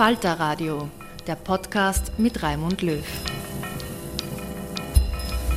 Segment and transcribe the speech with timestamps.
[0.00, 0.88] Falter Radio,
[1.26, 3.04] der Podcast mit Raimund Löw.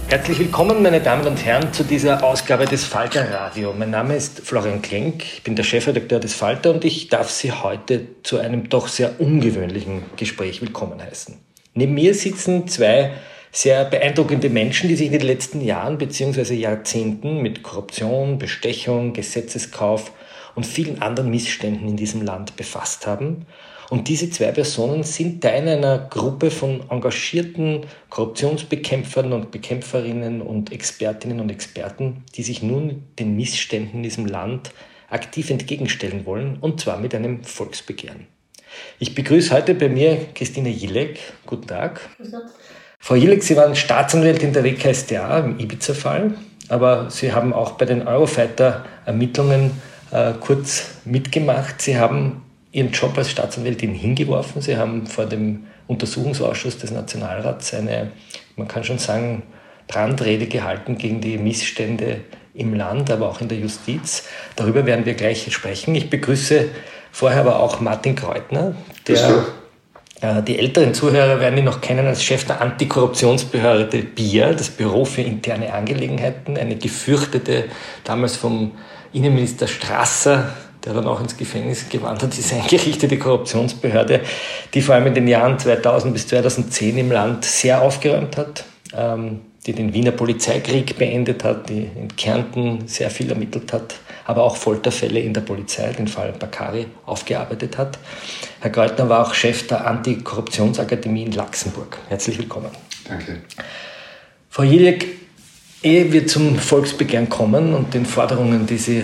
[0.09, 3.71] Herzlich willkommen, meine Damen und Herren, zu dieser Ausgabe des Falter Radio.
[3.71, 7.53] Mein Name ist Florian Klenk, ich bin der Chefredakteur des Falter und ich darf Sie
[7.53, 11.37] heute zu einem doch sehr ungewöhnlichen Gespräch willkommen heißen.
[11.73, 13.13] Neben mir sitzen zwei
[13.49, 16.53] sehr beeindruckende Menschen, die sich in den letzten Jahren bzw.
[16.53, 20.11] Jahrzehnten mit Korruption, Bestechung, Gesetzeskauf
[20.53, 23.45] und vielen anderen Missständen in diesem Land befasst haben
[23.89, 31.39] und diese zwei Personen sind Teil einer Gruppe von engagierten Korruptionsbekämpfern und Bekämpferinnen und Expertinnen
[31.39, 34.71] und Experten, die sich nun den Missständen in diesem Land
[35.09, 38.27] aktiv entgegenstellen wollen, und zwar mit einem Volksbegehren.
[38.99, 41.19] Ich begrüße heute bei mir Christine Jilek.
[41.45, 42.01] Guten Tag.
[42.99, 46.33] Frau Jilek, Sie waren Staatsanwältin der WKStA im Ibiza-Fall,
[46.69, 49.71] aber Sie haben auch bei den Eurofighter-Ermittlungen
[50.11, 51.81] äh, kurz mitgemacht.
[51.81, 52.42] Sie haben
[52.73, 54.61] ihren Job als Staatsanwältin hingeworfen.
[54.61, 58.11] Sie haben vor dem Untersuchungsausschuss des Nationalrats eine,
[58.57, 59.43] man kann schon sagen,
[59.87, 62.21] Brandrede gehalten gegen die Missstände
[62.53, 64.23] im Land, aber auch in der Justiz.
[64.55, 65.93] Darüber werden wir gleich sprechen.
[65.95, 66.69] Ich begrüße
[67.11, 68.75] vorher aber auch Martin Kreutner,
[69.07, 69.45] der
[70.21, 75.05] äh, die älteren Zuhörer werden ihn noch kennen als Chef der Antikorruptionsbehörde BIA, das Büro
[75.05, 77.65] für interne Angelegenheiten, eine gefürchtete,
[78.03, 78.71] damals vom
[79.11, 80.53] Innenminister Strasser
[80.85, 84.21] der dann auch ins Gefängnis gewandert ist, eingerichtete Korruptionsbehörde,
[84.73, 89.41] die vor allem in den Jahren 2000 bis 2010 im Land sehr aufgeräumt hat, ähm,
[89.65, 93.95] die den Wiener Polizeikrieg beendet hat, die in Kärnten sehr viel ermittelt hat,
[94.25, 97.97] aber auch Folterfälle in der Polizei, den Fall Bakari, aufgearbeitet hat.
[98.59, 101.97] Herr Kreutner war auch Chef der Antikorruptionsakademie in Luxemburg.
[102.09, 102.71] Herzlich willkommen.
[103.07, 103.41] Danke.
[104.49, 105.07] Frau Jiliek,
[105.81, 109.03] ehe wir zum Volksbegehren kommen und den Forderungen, die Sie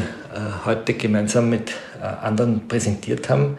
[0.66, 3.58] heute gemeinsam mit äh, anderen präsentiert haben.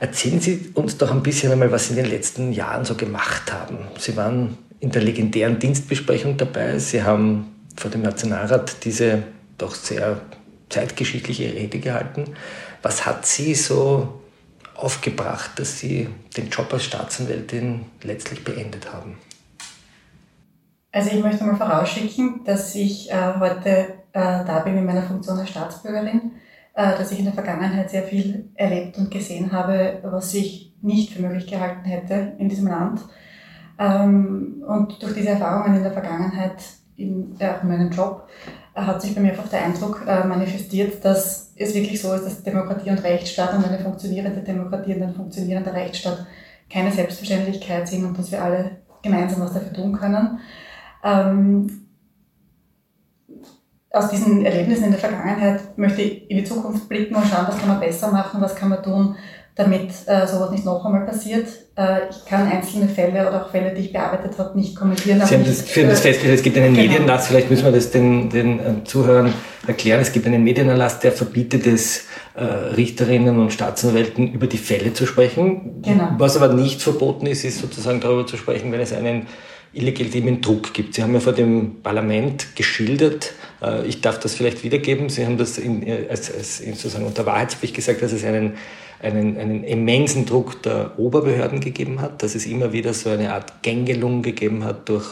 [0.00, 3.52] Erzählen Sie uns doch ein bisschen einmal, was Sie in den letzten Jahren so gemacht
[3.52, 3.78] haben.
[3.98, 6.78] Sie waren in der legendären Dienstbesprechung dabei.
[6.78, 9.22] Sie haben vor dem Nationalrat diese
[9.56, 10.20] doch sehr
[10.68, 12.34] zeitgeschichtliche Rede gehalten.
[12.82, 14.20] Was hat Sie so
[14.74, 19.16] aufgebracht, dass Sie den Job als Staatsanwältin letztlich beendet haben?
[20.92, 25.38] Also ich möchte mal vorausschicken, dass ich äh, heute äh, da bin in meiner Funktion
[25.38, 26.32] als Staatsbürgerin,
[26.74, 31.12] äh, dass ich in der Vergangenheit sehr viel erlebt und gesehen habe, was ich nicht
[31.12, 33.00] für möglich gehalten hätte in diesem Land.
[33.78, 36.62] Ähm, und durch diese Erfahrungen in der Vergangenheit,
[36.96, 38.28] in, äh, in meinem Job,
[38.74, 42.24] äh, hat sich bei mir einfach der Eindruck äh, manifestiert, dass es wirklich so ist,
[42.24, 46.24] dass Demokratie und Rechtsstaat und eine funktionierende Demokratie und ein funktionierender Rechtsstaat
[46.70, 50.38] keine Selbstverständlichkeit sind und dass wir alle gemeinsam was dafür tun können.
[51.02, 51.83] Ähm,
[53.94, 57.58] aus diesen Erlebnissen in der Vergangenheit möchte ich in die Zukunft blicken und schauen, was
[57.58, 59.16] kann man besser machen, was kann man tun,
[59.54, 61.46] damit äh, sowas nicht noch einmal passiert.
[61.76, 65.22] Äh, ich kann einzelne Fälle oder auch Fälle, die ich bearbeitet habe, nicht kommentieren.
[65.24, 66.88] Sie haben das, Sie haben das äh, festgestellt, es gibt einen genau.
[66.88, 69.32] Medienerlass, vielleicht müssen wir das den, den äh, Zuhörern
[69.66, 70.00] erklären.
[70.00, 75.06] Es gibt einen Medienerlass, der verbietet es, äh, Richterinnen und Staatsanwälten über die Fälle zu
[75.06, 75.82] sprechen.
[75.82, 76.08] Genau.
[76.18, 79.28] Was aber nicht verboten ist, ist sozusagen darüber zu sprechen, wenn es einen
[79.74, 80.94] illegitimen Druck gibt.
[80.94, 83.32] Sie haben ja vor dem Parlament geschildert,
[83.64, 87.74] äh, ich darf das vielleicht wiedergeben, Sie haben das in, als, als sozusagen unter Wahrheitspflicht
[87.74, 88.54] gesagt, dass es einen,
[89.00, 93.62] einen, einen immensen Druck der Oberbehörden gegeben hat, dass es immer wieder so eine Art
[93.62, 95.06] Gängelung gegeben hat durch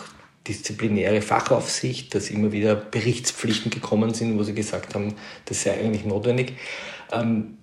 [0.47, 5.15] disziplinäre Fachaufsicht, dass immer wieder Berichtspflichten gekommen sind, wo Sie gesagt haben,
[5.45, 6.55] das sei eigentlich notwendig.
[7.13, 7.59] Ähm,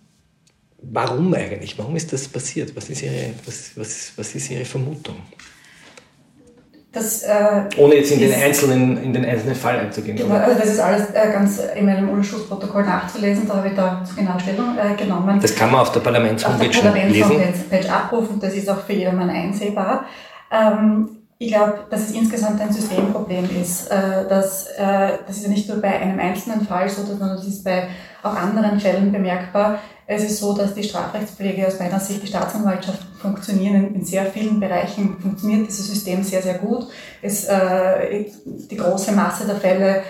[0.82, 1.78] warum eigentlich?
[1.78, 2.76] Warum ist das passiert?
[2.76, 5.18] Was ist Ihre, was, was, was ist Ihre Vermutung?
[6.92, 10.18] Das, äh, Ohne jetzt in den, einzelnen, in den einzelnen Fall einzugehen.
[10.18, 14.04] Genau, also das ist alles äh, ganz in meinem Urschussprotokoll nachzulesen, da habe ich da
[14.04, 15.40] zu genau Stellung äh, genommen.
[15.40, 17.30] Das kann man auf der Parlamentshomepage Parlaments lesen.
[17.30, 20.06] Parlaments abrufen, das ist auch für jedermann einsehbar.
[20.52, 23.90] Ähm, ich glaube, dass es insgesamt ein Systemproblem ist.
[23.90, 27.48] Äh, dass, äh, das ist ja nicht nur bei einem einzelnen Fall so, sondern das
[27.48, 27.88] ist bei
[28.22, 29.80] auch anderen Fällen bemerkbar.
[30.06, 34.60] Es ist so, dass die Strafrechtspflege aus meiner Sicht, die Staatsanwaltschaft funktionieren in sehr vielen
[34.60, 36.88] Bereichen, funktioniert dieses System sehr, sehr gut.
[37.22, 40.04] Es, äh, die große Masse der Fälle,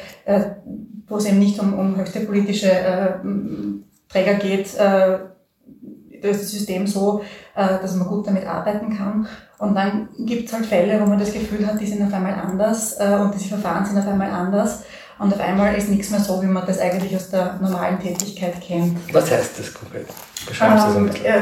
[1.08, 3.20] wo es eben nicht um, um höchste politische
[4.08, 4.70] Träger geht,
[6.22, 7.22] das ist das System so,
[7.56, 9.28] äh, dass man gut damit arbeiten kann.
[9.58, 12.34] Und dann gibt es halt Fälle, wo man das Gefühl hat, die sind auf einmal
[12.34, 14.84] anders äh, und diese Verfahren sind auf einmal anders.
[15.20, 18.62] Und auf einmal ist nichts mehr so, wie man das eigentlich aus der normalen Tätigkeit
[18.62, 18.98] kennt.
[19.14, 20.08] Was heißt das konkret?
[20.62, 21.42] Ähm, äh,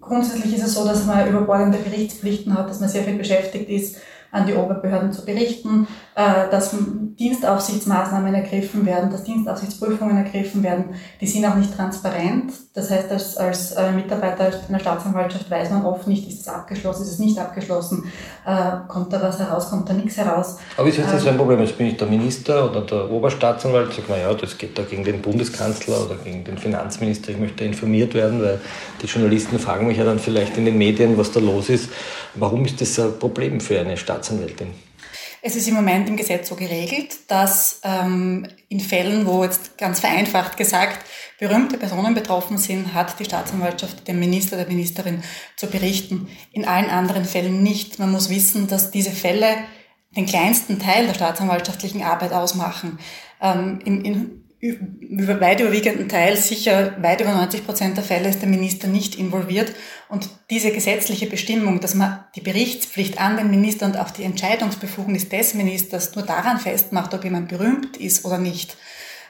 [0.00, 3.96] grundsätzlich ist es so, dass man überbordende Berichtspflichten hat, dass man sehr viel beschäftigt ist,
[4.32, 6.74] an die Oberbehörden zu berichten, dass
[7.18, 10.94] Dienstaufsichtsmaßnahmen ergriffen werden, dass Dienstaufsichtsprüfungen ergriffen werden.
[11.20, 12.52] Die sind auch nicht transparent.
[12.74, 17.02] Das heißt, als, als äh, Mitarbeiter einer Staatsanwaltschaft weiß man oft nicht, ist es abgeschlossen,
[17.02, 18.04] ist es nicht abgeschlossen,
[18.44, 20.58] äh, kommt da was heraus, kommt da nichts heraus.
[20.76, 21.60] Aber ist das ähm, ein Problem?
[21.60, 25.22] Jetzt bin ich der Minister oder der Oberstaatsanwalt, sagt, naja, das geht da gegen den
[25.22, 28.60] Bundeskanzler oder gegen den Finanzminister, ich möchte informiert werden, weil
[29.00, 31.90] die Journalisten fragen mich ja dann vielleicht in den Medien, was da los ist.
[32.34, 34.68] Warum ist das ein Problem für eine Staatsanwältin?
[35.46, 40.00] Es ist im Moment im Gesetz so geregelt, dass ähm, in Fällen, wo jetzt ganz
[40.00, 41.04] vereinfacht gesagt
[41.38, 45.22] berühmte Personen betroffen sind, hat die Staatsanwaltschaft dem Minister, der Ministerin
[45.56, 46.28] zu berichten.
[46.52, 47.98] In allen anderen Fällen nicht.
[47.98, 49.58] Man muss wissen, dass diese Fälle
[50.16, 52.98] den kleinsten Teil der staatsanwaltschaftlichen Arbeit ausmachen.
[53.42, 58.40] Ähm, in, in über weit überwiegenden Teil, sicher weit über 90 Prozent der Fälle ist
[58.40, 59.72] der Minister nicht involviert.
[60.08, 65.28] Und diese gesetzliche Bestimmung, dass man die Berichtspflicht an den Minister und auch die Entscheidungsbefugnis
[65.28, 68.76] des Ministers nur daran festmacht, ob jemand berühmt ist oder nicht,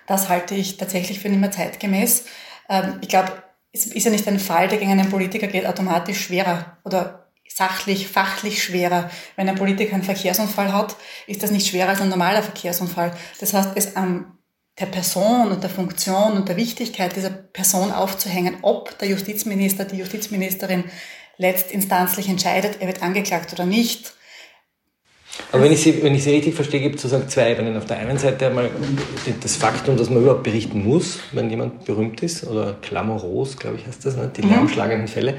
[0.06, 2.26] das halte ich tatsächlich für nicht mehr zeitgemäß.
[2.68, 3.32] Ähm, ich glaube,
[3.72, 8.06] es ist ja nicht ein Fall, der gegen einen Politiker geht, automatisch schwerer oder sachlich,
[8.06, 9.10] fachlich schwerer.
[9.34, 10.94] Wenn ein Politiker einen Verkehrsunfall hat,
[11.26, 13.12] ist das nicht schwerer als ein normaler Verkehrsunfall.
[13.40, 14.38] Das heißt, es am
[14.80, 19.98] der Person und der Funktion und der Wichtigkeit dieser Person aufzuhängen, ob der Justizminister, die
[19.98, 20.84] Justizministerin
[21.36, 24.14] letztinstanzlich entscheidet, er wird angeklagt oder nicht.
[25.50, 27.76] Aber wenn ich, Sie, wenn ich Sie richtig verstehe, gibt es sozusagen zwei Ebenen.
[27.76, 28.70] Auf der einen Seite einmal
[29.40, 33.86] das Faktum, dass man überhaupt berichten muss, wenn jemand berühmt ist, oder glamourös, glaube ich,
[33.86, 34.30] heißt das, ne?
[34.36, 34.50] die mhm.
[34.50, 35.36] lärmschlagenden Fälle.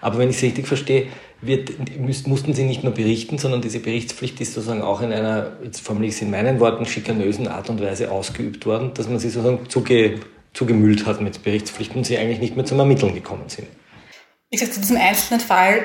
[0.00, 1.08] Aber wenn ich Sie richtig verstehe,
[1.40, 1.72] wird,
[2.26, 6.10] mussten sie nicht nur berichten, sondern diese Berichtspflicht ist sozusagen auch in einer, jetzt formuliere
[6.10, 9.68] ich es in meinen Worten, schikanösen Art und Weise ausgeübt worden, dass man sie sozusagen
[9.68, 10.20] zuge,
[10.52, 13.68] zugemüllt hat mit Berichtspflichten und sie eigentlich nicht mehr zum Ermitteln gekommen sind.
[14.50, 15.82] Wie gesagt, zu diesem einzelnen Fall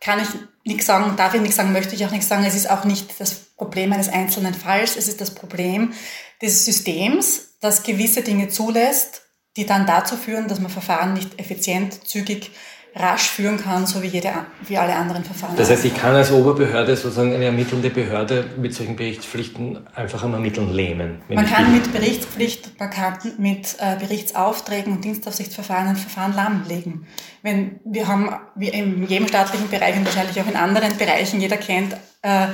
[0.00, 0.28] kann ich
[0.64, 2.44] nichts sagen, darf ich nichts sagen, möchte ich auch nichts sagen.
[2.44, 5.92] Es ist auch nicht das Problem eines einzelnen Falls, es ist das Problem
[6.40, 9.22] des Systems, das gewisse Dinge zulässt,
[9.56, 12.50] die dann dazu führen, dass man Verfahren nicht effizient, zügig
[12.94, 14.30] rasch führen kann, so wie, jede,
[14.66, 15.56] wie alle anderen Verfahren.
[15.56, 20.34] Das heißt, ich kann als Oberbehörde, sozusagen eine ermittelnde Behörde mit solchen Berichtspflichten einfach am
[20.34, 21.22] Ermitteln lähmen.
[21.28, 27.06] Man kann mit Berichtspflicht, man kann mit äh, Berichtsaufträgen und Dienstaufsichtsverfahren ein Verfahren lahmlegen.
[27.42, 31.56] Wenn wir haben, wie in jedem staatlichen Bereich und wahrscheinlich auch in anderen Bereichen, jeder
[31.56, 32.48] kennt, äh,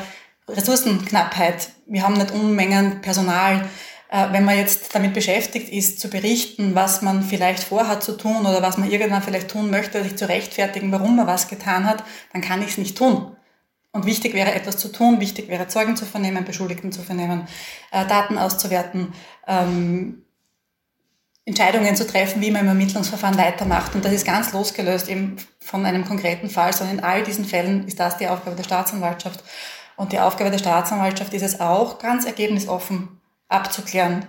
[0.49, 1.71] Ressourcenknappheit.
[1.87, 3.69] Wir haben nicht Unmengen Personal
[4.11, 8.63] wenn man jetzt damit beschäftigt ist, zu berichten, was man vielleicht vorhat zu tun oder
[8.63, 12.41] was man irgendwann vielleicht tun möchte, sich zu rechtfertigen, warum man was getan hat, dann
[12.41, 13.37] kann ich es nicht tun.
[13.93, 17.49] Und wichtig wäre etwas zu tun, wichtig wäre Zeugen zu vernehmen, Beschuldigten zu vernehmen,
[17.91, 19.13] äh, Daten auszuwerten,
[19.47, 20.23] ähm,
[21.45, 23.95] Entscheidungen zu treffen, wie man im Ermittlungsverfahren weitermacht.
[23.95, 27.87] Und das ist ganz losgelöst eben von einem konkreten Fall, sondern in all diesen Fällen
[27.87, 29.43] ist das die Aufgabe der Staatsanwaltschaft.
[29.97, 33.18] Und die Aufgabe der Staatsanwaltschaft ist es auch, ganz ergebnisoffen
[33.49, 34.27] abzuklären,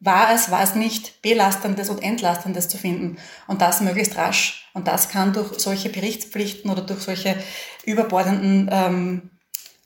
[0.00, 4.70] war es, war es nicht, Belastendes und Entlastendes zu finden und das möglichst rasch.
[4.74, 7.34] Und das kann durch solche Berichtspflichten oder durch solche
[7.84, 9.30] überbordenden ähm,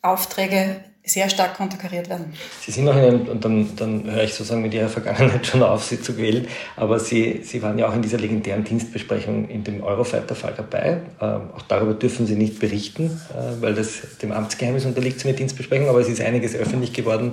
[0.03, 2.33] Aufträge sehr stark konterkariert werden.
[2.61, 5.63] Sie sind noch in einem, und dann, dann höre ich sozusagen mit Ihrer Vergangenheit schon
[5.63, 9.65] auf, Sie zu quälen, aber Sie, Sie waren ja auch in dieser legendären Dienstbesprechung in
[9.65, 11.01] dem Eurofighter-Fall dabei.
[11.21, 15.37] Ähm, auch darüber dürfen Sie nicht berichten, äh, weil das dem Amtsgeheimnis unterliegt, so eine
[15.37, 17.33] Dienstbesprechung, aber es ist einiges öffentlich geworden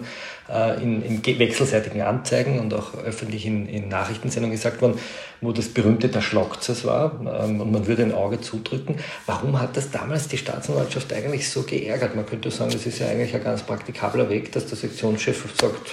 [0.82, 5.00] in, in wechselseitigen Anzeigen und auch öffentlich in, in Nachrichtensendungen gesagt worden,
[5.42, 8.96] wo das berühmte Der Schlockzers war ähm, und man würde ein Auge zudrücken.
[9.26, 12.16] Warum hat das damals die Staatsanwaltschaft eigentlich so geärgert?
[12.16, 15.92] Man könnte sagen, das ist ja eigentlich ein ganz praktikabler Weg, dass der Sektionschef sagt,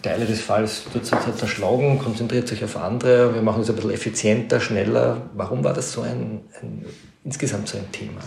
[0.00, 4.60] Teile des Falls halt zerschlagen, konzentriert sich auf andere, wir machen es ein bisschen effizienter,
[4.60, 5.22] schneller.
[5.34, 6.86] Warum war das so ein, ein
[7.24, 8.20] insgesamt so ein Thema?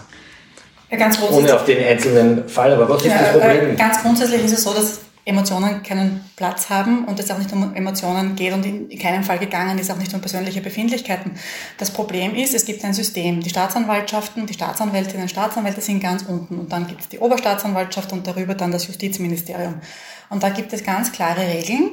[0.92, 3.76] Ja, ganz Ohne auf den einzelnen Fall, aber was ist ja, das Problem?
[3.76, 7.74] Ganz grundsätzlich ist es so, dass Emotionen keinen Platz haben und es auch nicht um
[7.74, 11.32] Emotionen geht und in keinem Fall gegangen ist, auch nicht um persönliche Befindlichkeiten.
[11.80, 13.42] Das Problem ist, es gibt ein System.
[13.42, 18.12] Die Staatsanwaltschaften, die Staatsanwältinnen und Staatsanwälte sind ganz unten und dann gibt es die Oberstaatsanwaltschaft
[18.14, 19.82] und darüber dann das Justizministerium.
[20.30, 21.90] Und da gibt es ganz klare Regeln,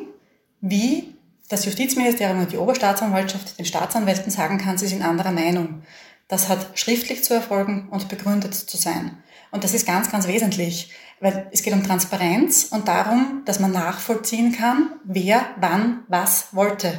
[0.61, 1.15] wie
[1.49, 5.83] das Justizministerium und die Oberstaatsanwaltschaft den Staatsanwälten sagen kann, sie sind anderer Meinung.
[6.29, 9.23] Das hat schriftlich zu erfolgen und begründet zu sein.
[9.53, 10.91] Und das ist ganz, ganz wesentlich,
[11.21, 16.99] weil es geht um Transparenz und darum, dass man nachvollziehen kann, wer wann was wollte.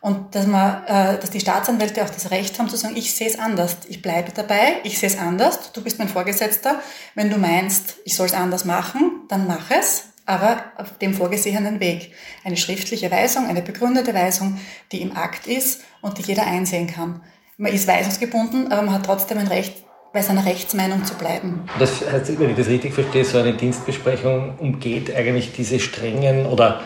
[0.00, 3.26] Und dass, man, äh, dass die Staatsanwälte auch das Recht haben zu sagen, ich sehe
[3.26, 6.80] es anders, ich bleibe dabei, ich sehe es anders, du bist mein Vorgesetzter.
[7.16, 11.80] Wenn du meinst, ich soll es anders machen, dann mach es, aber auf dem vorgesehenen
[11.80, 12.14] Weg.
[12.44, 14.60] Eine schriftliche Weisung, eine begründete Weisung,
[14.92, 17.22] die im Akt ist und die jeder einsehen kann.
[17.56, 19.84] Man ist weisungsgebunden, aber man hat trotzdem ein Recht,
[20.18, 21.62] bei seiner Rechtsmeinung zu bleiben.
[21.78, 26.80] Das heißt, wenn ich das richtig verstehe, so eine Dienstbesprechung umgeht eigentlich diese strengen oder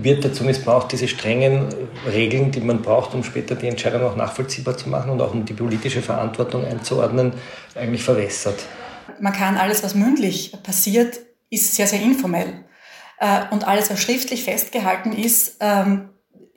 [0.00, 1.66] wird dazu missbraucht, diese strengen
[2.10, 5.44] Regeln, die man braucht, um später die Entscheidung auch nachvollziehbar zu machen und auch um
[5.44, 7.34] die politische Verantwortung einzuordnen,
[7.74, 8.64] eigentlich verwässert.
[9.20, 12.64] Man kann alles, was mündlich passiert, ist sehr, sehr informell.
[13.18, 16.08] Äh, und alles, was schriftlich festgehalten ist, ähm,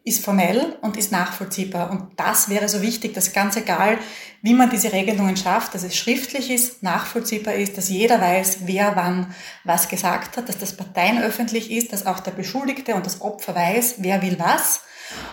[0.06, 1.90] ist formell und ist nachvollziehbar.
[1.90, 3.98] Und das wäre so wichtig, dass ganz egal,
[4.44, 8.96] wie man diese Regelungen schafft, dass es schriftlich ist, nachvollziehbar ist, dass jeder weiß, wer
[8.96, 9.34] wann
[9.64, 13.96] was gesagt hat, dass das parteienöffentlich ist, dass auch der Beschuldigte und das Opfer weiß,
[13.98, 14.82] wer will was.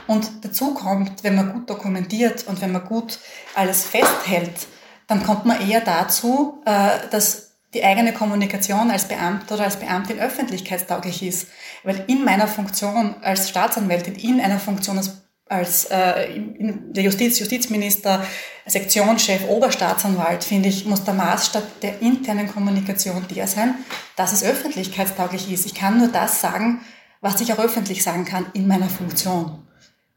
[0.07, 3.19] Und dazu kommt, wenn man gut dokumentiert und wenn man gut
[3.55, 4.67] alles festhält,
[5.07, 10.19] dann kommt man eher dazu, äh, dass die eigene Kommunikation als Beamter oder als Beamtin
[10.19, 11.49] öffentlichkeitstauglich ist.
[11.85, 17.39] Weil in meiner Funktion als Staatsanwältin, in einer Funktion als, als äh, in der Justiz,
[17.39, 18.25] Justizminister,
[18.67, 23.75] Sektionschef, Oberstaatsanwalt, finde ich, muss der Maßstab der internen Kommunikation der sein,
[24.17, 25.67] dass es öffentlichkeitstauglich ist.
[25.67, 26.83] Ich kann nur das sagen,
[27.21, 29.67] was ich auch öffentlich sagen kann in meiner Funktion.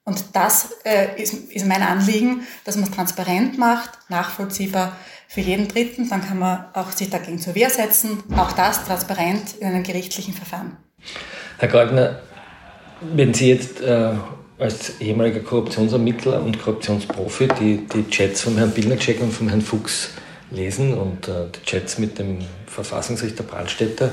[0.03, 4.95] Und das äh, ist, ist mein Anliegen, dass man es transparent macht, nachvollziehbar
[5.27, 6.09] für jeden Dritten.
[6.09, 8.23] Dann kann man auch sich dagegen zur Wehr setzen.
[8.37, 10.77] Auch das transparent in einem gerichtlichen Verfahren.
[11.57, 12.19] Herr Goldner,
[13.01, 14.13] wenn Sie jetzt äh,
[14.57, 20.11] als ehemaliger Korruptionsermittler und Korruptionsprofi die, die Chats von Herrn Bilnacek und von Herrn Fuchs
[20.51, 24.11] lesen und äh, die Chats mit dem Verfassungsrichter Brandstätter,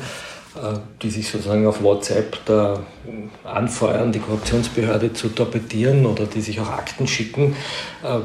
[1.03, 2.81] die sich sozusagen auf WhatsApp da
[3.45, 7.57] anfeuern, die Korruptionsbehörde zu torpedieren oder die sich auch Akten schicken.
[8.03, 8.19] Äh,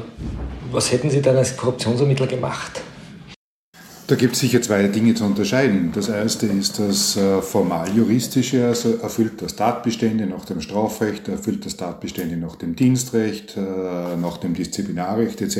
[0.70, 2.82] was hätten Sie dann als Korruptionsermittler gemacht?
[4.08, 5.90] Da gibt es sicher zwei Dinge zu unterscheiden.
[5.94, 11.76] Das erste ist das äh, formal-juristische, also erfüllt das Tatbestände nach dem Strafrecht, erfüllt das
[11.76, 15.58] Tatbestände nach dem Dienstrecht, nach dem Disziplinarrecht etc.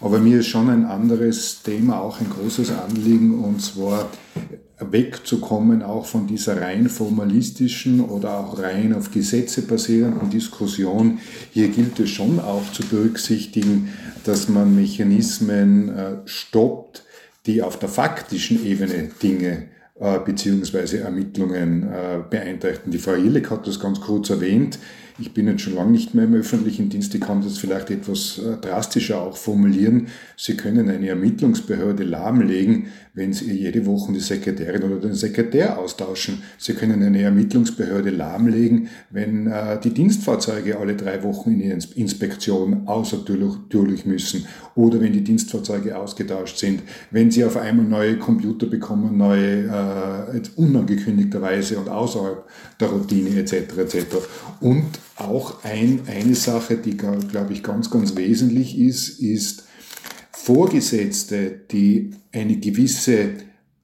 [0.00, 4.10] Aber mir ist schon ein anderes Thema auch ein großes Anliegen und zwar
[4.78, 11.18] wegzukommen auch von dieser rein formalistischen oder auch rein auf Gesetze basierenden Diskussion.
[11.52, 13.90] Hier gilt es schon auch zu berücksichtigen,
[14.24, 17.03] dass man Mechanismen äh, stoppt,
[17.46, 22.90] die auf der faktischen Ebene Dinge äh, beziehungsweise Ermittlungen äh, beeinträchtigen.
[22.90, 24.78] Die Frau Jilek hat das ganz kurz erwähnt.
[25.16, 27.14] Ich bin jetzt schon lange nicht mehr im öffentlichen Dienst.
[27.14, 30.08] Ich kann das vielleicht etwas äh, drastischer auch formulieren.
[30.36, 36.42] Sie können eine Ermittlungsbehörde lahmlegen, wenn Sie jede Woche die Sekretärin oder den Sekretär austauschen.
[36.58, 42.88] Sie können eine Ermittlungsbehörde lahmlegen, wenn äh, die Dienstfahrzeuge alle drei Wochen in die Inspektion
[42.88, 49.16] außertürlich müssen oder wenn die Dienstfahrzeuge ausgetauscht sind, wenn Sie auf einmal neue Computer bekommen,
[49.16, 52.44] neue äh, unangekündigterweise und außerhalb
[52.80, 53.78] der Routine etc.
[53.78, 53.96] etc.
[54.60, 59.64] Und auch ein, eine Sache, die, glaube ich, ganz, ganz wesentlich ist, ist
[60.32, 63.34] Vorgesetzte, die eine gewisse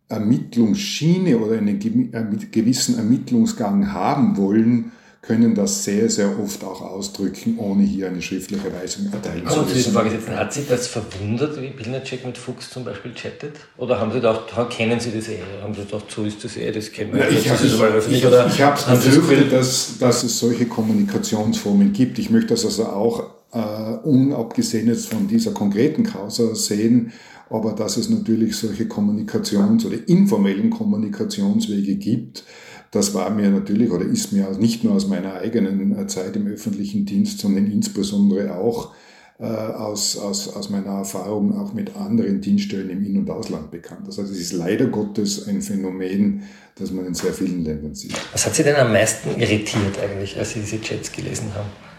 [0.09, 4.93] Ermittlungsschiene oder einen gewissen Ermittlungsgang haben wollen,
[5.23, 9.93] können das sehr, sehr oft auch ausdrücken, ohne hier eine schriftliche Weisung erteilen zu müssen.
[9.93, 13.57] Vorgesetzten, hat Sie das verwundert, wie Pilnacek mit Fuchs zum Beispiel chattet?
[13.77, 15.39] Oder haben Sie gedacht, kennen Sie das eh?
[15.63, 19.53] Haben Sie gedacht, so ist das eh, das kennen wir ja, Ich habe ich, befürchtet,
[19.53, 22.19] dass, dass es solche Kommunikationsformen gibt.
[22.19, 27.13] Ich möchte das also auch äh, unabgesehen jetzt von dieser konkreten Causa sehen,
[27.51, 32.45] aber dass es natürlich solche Kommunikations- oder informellen Kommunikationswege gibt,
[32.91, 36.47] das war mir natürlich oder ist mir nicht nur aus meiner eigenen äh, Zeit im
[36.47, 38.93] öffentlichen Dienst, sondern insbesondere auch
[39.39, 44.07] äh, aus, aus, aus meiner Erfahrung auch mit anderen Dienststellen im In- und Ausland bekannt.
[44.07, 46.43] Das ist leider Gottes ein Phänomen,
[46.75, 48.15] das man in sehr vielen Ländern sieht.
[48.33, 51.90] Was hat Sie denn am meisten irritiert eigentlich, als Sie diese Chats gelesen haben?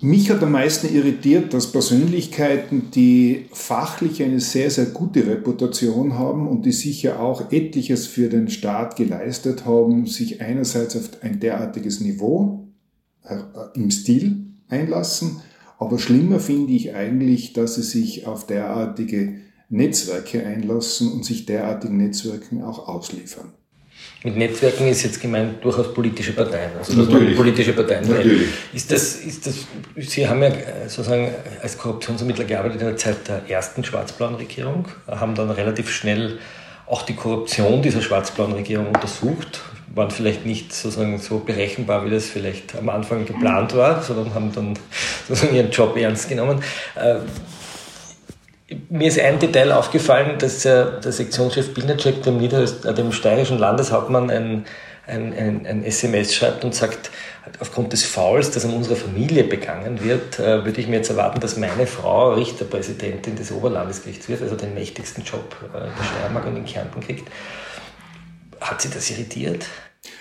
[0.00, 6.46] Mich hat am meisten irritiert, dass Persönlichkeiten, die fachlich eine sehr, sehr gute Reputation haben
[6.46, 12.00] und die sicher auch etliches für den Staat geleistet haben, sich einerseits auf ein derartiges
[12.00, 12.68] Niveau
[13.24, 13.38] äh,
[13.74, 15.40] im Stil einlassen,
[15.78, 19.38] aber schlimmer finde ich eigentlich, dass sie sich auf derartige
[19.68, 23.52] Netzwerke einlassen und sich derartigen Netzwerken auch ausliefern.
[24.24, 26.72] Mit Netzwerken ist jetzt gemeint durchaus politische Parteien.
[26.76, 27.36] Also Natürlich.
[27.36, 28.08] politische Parteien.
[28.08, 28.48] Natürlich.
[28.72, 29.54] Ist das, ist das,
[29.96, 31.30] Sie haben ja äh, sozusagen
[31.62, 36.38] als Korruptionsermittler gearbeitet in der Zeit der ersten schwarz-blauen Regierung, haben dann relativ schnell
[36.86, 39.60] auch die Korruption dieser schwarz-blauen Regierung untersucht,
[39.94, 44.52] waren vielleicht nicht sozusagen so berechenbar, wie das vielleicht am Anfang geplant war, sondern haben
[44.52, 44.74] dann
[45.28, 46.60] sozusagen ihren Job ernst genommen.
[48.90, 54.66] Mir ist ein Detail aufgefallen, dass der Sektionschef Bilnacek dem, äh, dem steirischen Landeshauptmann ein,
[55.06, 57.10] ein, ein, ein, SMS schreibt und sagt,
[57.60, 61.40] aufgrund des Fouls, das an unserer Familie begangen wird, äh, würde ich mir jetzt erwarten,
[61.40, 66.56] dass meine Frau Richterpräsidentin des Oberlandesgerichts wird, also den mächtigsten Job äh, der Steiermark und
[66.56, 67.26] in Kärnten kriegt.
[68.60, 69.64] Hat sie das irritiert?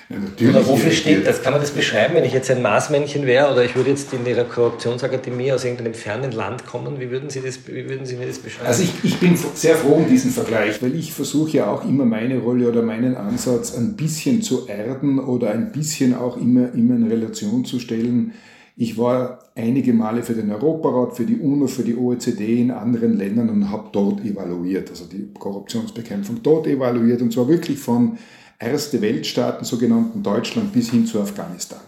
[0.10, 1.42] Ja, oder wofür steht das?
[1.42, 4.26] Kann man das beschreiben, wenn ich jetzt ein Maßmännchen wäre oder ich würde jetzt in
[4.26, 7.00] Ihrer Korruptionsakademie aus irgendeinem fernen Land kommen?
[7.00, 8.68] Wie würden Sie, das, wie würden Sie mir das beschreiben?
[8.68, 12.06] Also ich, ich bin sehr froh um diesen Vergleich, weil ich versuche ja auch immer
[12.06, 16.96] meine Rolle oder meinen Ansatz ein bisschen zu erden oder ein bisschen auch immer, immer
[16.96, 18.34] in Relation zu stellen.
[18.78, 23.18] Ich war einige Male für den Europarat, für die UNO, für die OECD in anderen
[23.18, 28.18] Ländern und habe dort evaluiert, also die Korruptionsbekämpfung dort evaluiert und zwar wirklich von
[28.60, 31.80] erste Weltstaaten, sogenannten Deutschland, bis hin zu Afghanistan.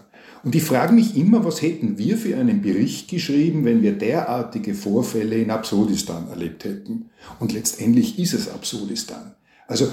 [0.42, 4.74] Und ich frage mich immer, was hätten wir für einen Bericht geschrieben, wenn wir derartige
[4.74, 7.10] Vorfälle in Absurdistan erlebt hätten.
[7.38, 9.34] Und letztendlich ist es Absurdistan.
[9.66, 9.88] Also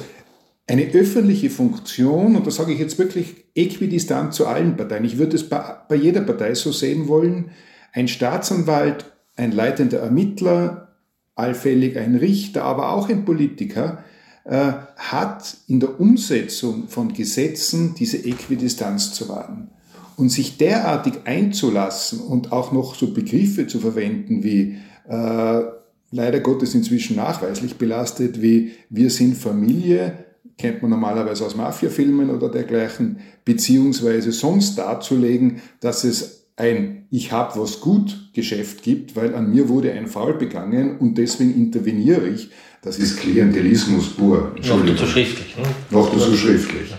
[0.66, 5.36] eine öffentliche Funktion, und das sage ich jetzt wirklich äquidistant zu allen Parteien, ich würde
[5.36, 7.52] es bei jeder Partei so sehen wollen,
[7.94, 10.96] ein Staatsanwalt, ein leitender Ermittler,
[11.36, 14.04] allfällig ein Richter, aber auch ein Politiker,
[14.48, 19.70] äh, hat in der Umsetzung von Gesetzen diese Äquidistanz zu wahren.
[20.16, 25.62] Und sich derartig einzulassen und auch noch so Begriffe zu verwenden wie äh,
[26.12, 30.26] leider Gottes inzwischen nachweislich belastet wie wir sind Familie,
[30.58, 37.58] kennt man normalerweise aus Mafiafilmen oder dergleichen, beziehungsweise sonst darzulegen, dass es ein Ich hab
[37.58, 42.50] was gut Geschäft gibt, weil an mir wurde ein Foul begangen und deswegen interveniere ich,
[42.82, 44.54] das ist Klientelismus pur.
[44.68, 45.56] Noch dazu schriftlich.
[45.56, 45.64] Ne?
[45.92, 46.94] Noch dazu schriftlich.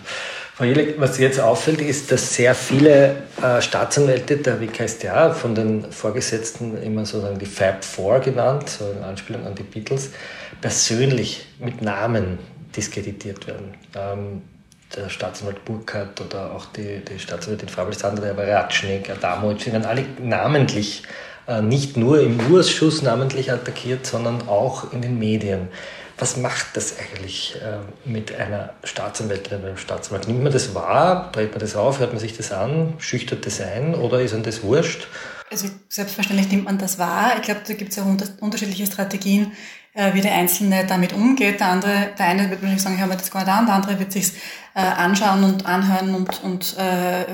[0.55, 5.90] Frau Jelek, was jetzt auffällt, ist, dass sehr viele äh, Staatsanwälte der WKStA von den
[5.92, 10.11] Vorgesetzten immer sozusagen die Fab Four genannt, so in Anspielung an die Beatles,
[10.61, 12.38] persönlich mit Namen
[12.77, 13.75] diskreditiert werden.
[13.94, 14.42] Ähm,
[14.96, 20.05] der Staatsanwalt Burkhardt oder auch die, die Staatsanwältin Frau Alexandra Baratschnik, Adamovic, sind dann alle
[20.20, 21.03] namentlich
[21.46, 25.68] äh, nicht nur im U-Ausschuss namentlich attackiert, sondern auch in den Medien.
[26.18, 30.27] Was macht das eigentlich äh, mit einer Staatsanwältin oder einem Staatsanwalt?
[30.27, 31.31] Nimmt man das wahr?
[31.33, 32.01] Dreht man das auf?
[32.01, 32.94] Hört man sich das an?
[32.98, 33.94] Schüchtert das ein?
[33.94, 35.07] Oder ist einem das wurscht?
[35.51, 37.35] Also selbstverständlich nimmt man das wahr.
[37.37, 38.05] Ich glaube, da gibt es ja
[38.40, 39.53] unterschiedliche Strategien,
[40.14, 41.61] wie der Einzelne damit umgeht.
[41.61, 43.74] Der andere, der eine wird wahrscheinlich sagen, ich habe mir das gar nicht an, der
[43.74, 44.32] andere wird sich
[44.74, 47.24] äh, anschauen und anhören und, und äh,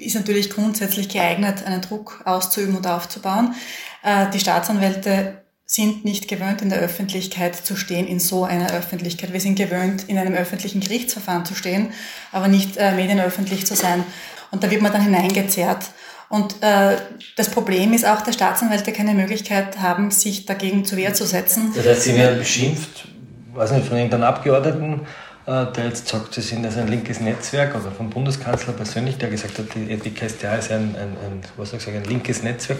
[0.00, 3.54] ist natürlich grundsätzlich geeignet, einen Druck auszuüben und aufzubauen.
[4.02, 9.32] Äh, die Staatsanwälte sind nicht gewöhnt, in der Öffentlichkeit zu stehen, in so einer Öffentlichkeit.
[9.32, 11.92] Wir sind gewöhnt, in einem öffentlichen Gerichtsverfahren zu stehen,
[12.30, 14.04] aber nicht äh, medienöffentlich zu sein.
[14.50, 15.86] Und da wird man dann hineingezerrt.
[16.32, 16.96] Und äh,
[17.36, 21.74] das Problem ist auch, dass Staatsanwälte keine Möglichkeit haben, sich dagegen zur Wehr zu setzen.
[21.76, 23.06] Das heißt, sie werden beschimpft,
[23.52, 25.02] weiß nicht, von irgendeinem Abgeordneten,
[25.44, 29.28] äh, der jetzt sagt, sie sind also ein linkes Netzwerk oder vom Bundeskanzler persönlich, der
[29.28, 32.78] gesagt hat, die KStA ist ein, ein, ein, was soll ich sagen, ein linkes Netzwerk.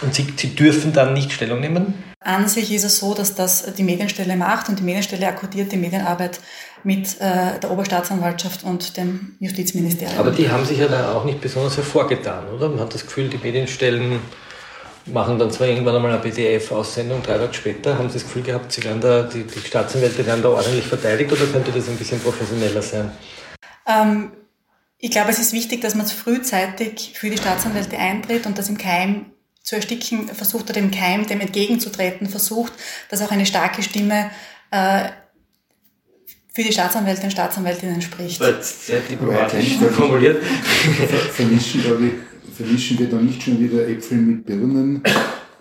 [0.00, 1.92] Und sie, sie dürfen dann nicht Stellung nehmen?
[2.20, 5.76] An sich ist es so, dass das die Medienstelle macht und die Medienstelle akkordiert die
[5.76, 6.40] Medienarbeit
[6.84, 10.18] mit äh, der Oberstaatsanwaltschaft und dem Justizministerium.
[10.18, 12.68] Aber die haben sich ja da auch nicht besonders hervorgetan, oder?
[12.68, 14.20] Man hat das Gefühl, die Medienstellen
[15.06, 17.98] machen dann zwar irgendwann einmal eine PDF-Aussendung, drei Tage später.
[17.98, 21.32] Haben Sie das Gefühl gehabt, Sie werden da, die, die Staatsanwälte werden da ordentlich verteidigt
[21.32, 23.10] oder könnte das ein bisschen professioneller sein?
[23.86, 24.32] Ähm,
[24.98, 28.78] ich glaube, es ist wichtig, dass man frühzeitig für die Staatsanwälte eintritt und das im
[28.78, 29.26] Keim
[29.62, 32.72] zu ersticken versucht oder dem Keim dem entgegenzutreten versucht,
[33.10, 34.30] dass auch eine starke Stimme
[34.70, 35.08] äh,
[36.58, 38.42] für die Staatsanwälte und Staatsanwältinnen spricht.
[38.64, 40.42] Sehr diplomatisch formuliert.
[41.32, 41.80] Vermischen,
[42.52, 45.00] vermischen wir da nicht schon wieder Äpfel mit Birnen?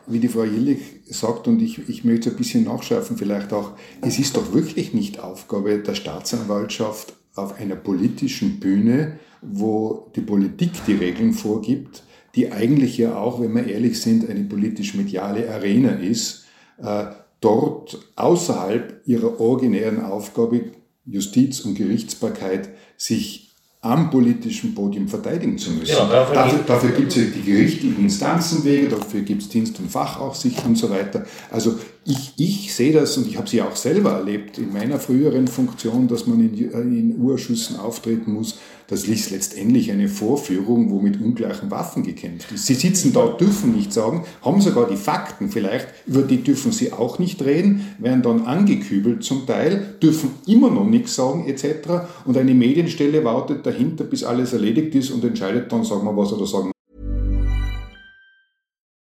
[0.07, 4.17] Wie die Frau Jillich sagt, und ich, ich möchte ein bisschen nachschärfen vielleicht auch, es
[4.17, 10.95] ist doch wirklich nicht Aufgabe der Staatsanwaltschaft auf einer politischen Bühne, wo die Politik die
[10.95, 12.01] Regeln vorgibt,
[12.33, 16.45] die eigentlich ja auch, wenn wir ehrlich sind, eine politisch-mediale Arena ist,
[16.81, 17.05] äh,
[17.39, 20.71] dort außerhalb ihrer originären Aufgabe
[21.07, 23.47] Justiz und Gerichtsbarkeit sich
[23.81, 25.91] am politischen Podium verteidigen zu müssen.
[25.91, 30.75] Ja, dafür, dafür gibt es die gerichtlichen Instanzenwege, dafür gibt es Dienst- und Fachaufsicht und
[30.75, 31.25] so weiter.
[31.51, 35.47] Also ich, ich sehe das und ich habe sie auch selber erlebt in meiner früheren
[35.47, 38.57] Funktion, dass man in, in Urschüssen auftreten muss.
[38.87, 42.65] Das ist letztendlich eine Vorführung, wo mit ungleichen Waffen gekämpft ist.
[42.65, 46.93] Sie sitzen da, dürfen nicht sagen, haben sogar die Fakten vielleicht, über die dürfen sie
[46.93, 52.07] auch nicht reden, werden dann angekübelt zum Teil, dürfen immer noch nichts sagen etc.
[52.23, 56.31] Und eine Medienstelle wartet dahinter, bis alles erledigt ist und entscheidet dann, sagen wir was
[56.31, 56.71] oder sagen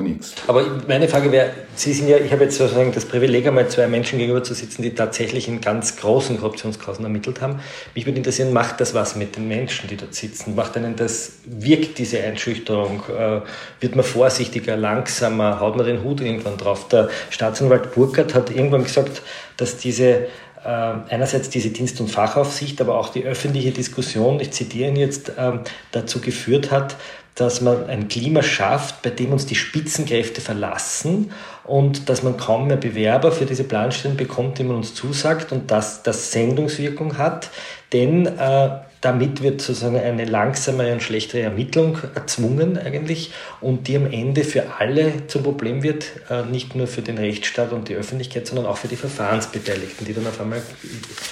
[0.00, 0.34] Nichts.
[0.46, 3.86] Aber meine Frage wäre, Sie sind ja, ich habe jetzt sozusagen das Privileg, einmal zwei
[3.88, 7.60] Menschen gegenüber zu sitzen, die tatsächlich in ganz großen Korruptionskausen ermittelt haben.
[7.94, 10.54] Mich würde interessieren, macht das was mit den Menschen, die dort sitzen?
[10.54, 13.02] Macht ihnen das, wirkt diese Einschüchterung?
[13.08, 13.40] Äh,
[13.80, 15.60] wird man vorsichtiger, langsamer?
[15.60, 16.88] Haut man den Hut irgendwann drauf?
[16.88, 19.22] Der Staatsanwalt Burkhardt hat irgendwann gesagt,
[19.56, 20.26] dass diese
[20.64, 25.52] einerseits diese Dienst- und Fachaufsicht, aber auch die öffentliche Diskussion, ich zitiere ihn jetzt, äh,
[25.92, 26.96] dazu geführt hat,
[27.34, 31.30] dass man ein Klima schafft, bei dem uns die Spitzenkräfte verlassen
[31.64, 35.70] und dass man kaum mehr Bewerber für diese Planstellen bekommt, die man uns zusagt und
[35.70, 37.50] dass das Sendungswirkung hat,
[37.92, 44.06] denn äh, damit wird sozusagen eine langsamere und schlechtere Ermittlung erzwungen eigentlich und die am
[44.06, 48.46] Ende für alle zum Problem wird, äh, nicht nur für den Rechtsstaat und die Öffentlichkeit,
[48.46, 50.62] sondern auch für die Verfahrensbeteiligten, die dann auf einmal,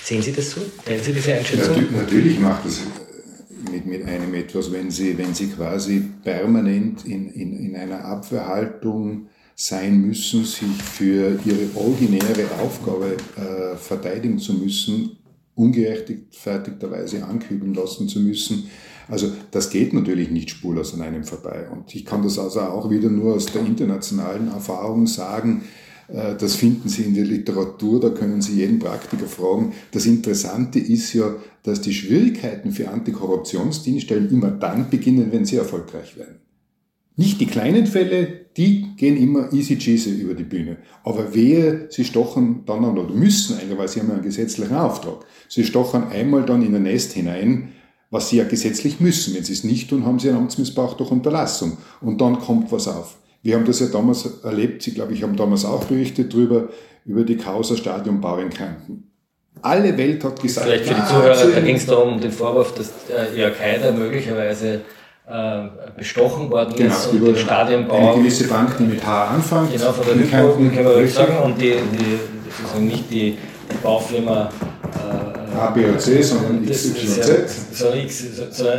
[0.03, 0.61] sehen Sie das so?
[0.85, 1.85] Teilen Sie diese Einschätzung?
[1.93, 2.83] Natürlich macht das
[3.71, 9.27] mit, mit einem etwas, wenn sie, wenn sie quasi permanent in, in, in einer Abwehrhaltung
[9.55, 15.17] sein müssen, sich für ihre originäre Aufgabe äh, verteidigen zu müssen,
[15.57, 18.71] ungerechtfertigterweise ankübeln lassen zu müssen.
[19.09, 21.67] Also das geht natürlich nicht spurlos an einem vorbei.
[21.73, 25.63] Und ich kann das also auch wieder nur aus der internationalen Erfahrung sagen,
[26.09, 29.73] äh, das finden Sie in der Literatur, da können Sie jeden Praktiker fragen.
[29.93, 36.17] Das Interessante ist ja, dass die Schwierigkeiten für Antikorruptionsdienststellen immer dann beginnen, wenn sie erfolgreich
[36.17, 36.41] werden.
[37.17, 40.79] Nicht die kleinen Fälle, die gehen immer easy cheesy über die Bühne.
[41.05, 45.25] Aber wehe, sie stochen dann oder müssen eigentlich, weil sie haben einen gesetzlichen Auftrag.
[45.49, 47.73] Sie stochen einmal dann in ein Nest hinein,
[48.11, 49.35] was sie ja gesetzlich müssen.
[49.35, 51.77] Wenn sie es nicht tun, haben sie einen Amtsmissbrauch durch Unterlassung.
[52.01, 53.19] Und dann kommt was auf.
[53.43, 56.69] Wir haben das ja damals erlebt, Sie, glaube ich, haben damals auch berichtet darüber,
[57.05, 59.11] über die Causa Stadionbau in Kärnten.
[59.63, 60.67] Alle Welt hat gesagt...
[60.67, 63.93] Vielleicht für die Zuhörer, da ging es darum, um den Vorwurf, dass äh, Jörg Haider
[63.93, 64.81] möglicherweise
[65.97, 68.13] bestochen worden genau, ist und den Stadionbau...
[68.13, 69.73] Eine gewisse Bank, die mit H anfängt.
[69.73, 73.37] Genau, von der Hypo, kann man sagen, und die, die, sozusagen nicht die,
[73.83, 74.51] Baufirma...
[74.83, 77.49] Äh, A, B oder C, sondern X, Y, Z.
[77.49, 78.07] Sondern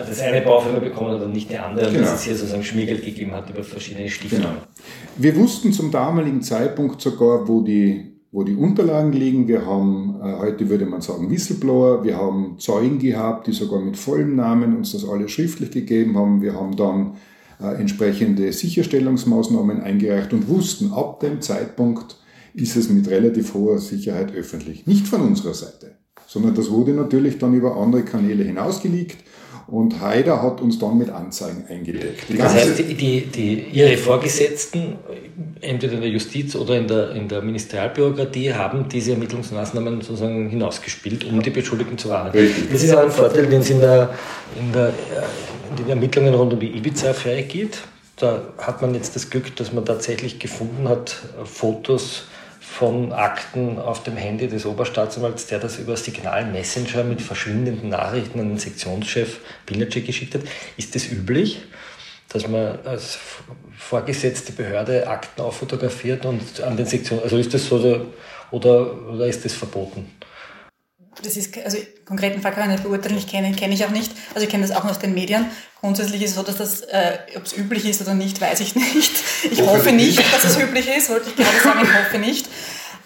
[0.08, 2.02] das eine Baufirma bekommen hat und nicht die andere, genau.
[2.02, 4.44] dass es hier sozusagen Schmiergeld gegeben hat über verschiedene Stiftungen.
[4.46, 4.56] Genau.
[5.18, 9.48] Wir wussten zum damaligen Zeitpunkt sogar, wo die, wo die Unterlagen liegen.
[9.48, 12.04] Wir haben, äh, heute würde man sagen, Whistleblower.
[12.04, 16.42] Wir haben Zeugen gehabt, die sogar mit vollem Namen uns das alles schriftlich gegeben haben.
[16.42, 17.14] Wir haben dann
[17.62, 22.18] äh, entsprechende Sicherstellungsmaßnahmen eingereicht und wussten, ab dem Zeitpunkt
[22.54, 24.88] ist es mit relativ hoher Sicherheit öffentlich.
[24.88, 29.18] Nicht von unserer Seite sondern das wurde natürlich dann über andere Kanäle hinausgelegt
[29.68, 32.30] Und Haider hat uns dann mit Anzeigen eingedeckt.
[32.30, 34.96] Die das heißt, die, die, ihre Vorgesetzten,
[35.60, 41.26] entweder in der Justiz oder in der, in der Ministerialbürokratie, haben diese Ermittlungsmaßnahmen sozusagen hinausgespielt,
[41.26, 42.32] um die Beschuldigten zu warnen.
[42.72, 44.10] Das ist auch ein Vorteil, den es in, der,
[44.58, 44.94] in, der,
[45.70, 47.80] in den Ermittlungen rund um die Ibiza-Affäre gibt.
[48.16, 52.24] Da hat man jetzt das Glück, dass man tatsächlich gefunden hat, Fotos
[52.70, 58.40] von Akten auf dem Handy des Oberstaatsanwalts, der das über Signal Messenger mit verschwindenden Nachrichten
[58.40, 60.42] an den Sektionschef Pilnacek geschickt hat.
[60.76, 61.64] Ist das üblich,
[62.30, 63.18] dass man als
[63.76, 67.78] vorgesetzte Behörde Akten auffotografiert und an den Sektionen, also ist das so
[68.52, 70.12] oder, oder ist das verboten?
[71.24, 74.12] Das ist, also konkreten Fall kann ich nicht beurteilen, ich kenne kenne ich auch nicht.
[74.34, 75.46] Also ich kenne das auch nur aus den Medien.
[75.80, 78.76] Grundsätzlich ist es so, dass das, äh, ob es üblich ist oder nicht, weiß ich
[78.94, 79.12] nicht.
[79.52, 82.48] Ich hoffe nicht, dass es üblich ist, wollte ich gerade sagen, ich hoffe nicht.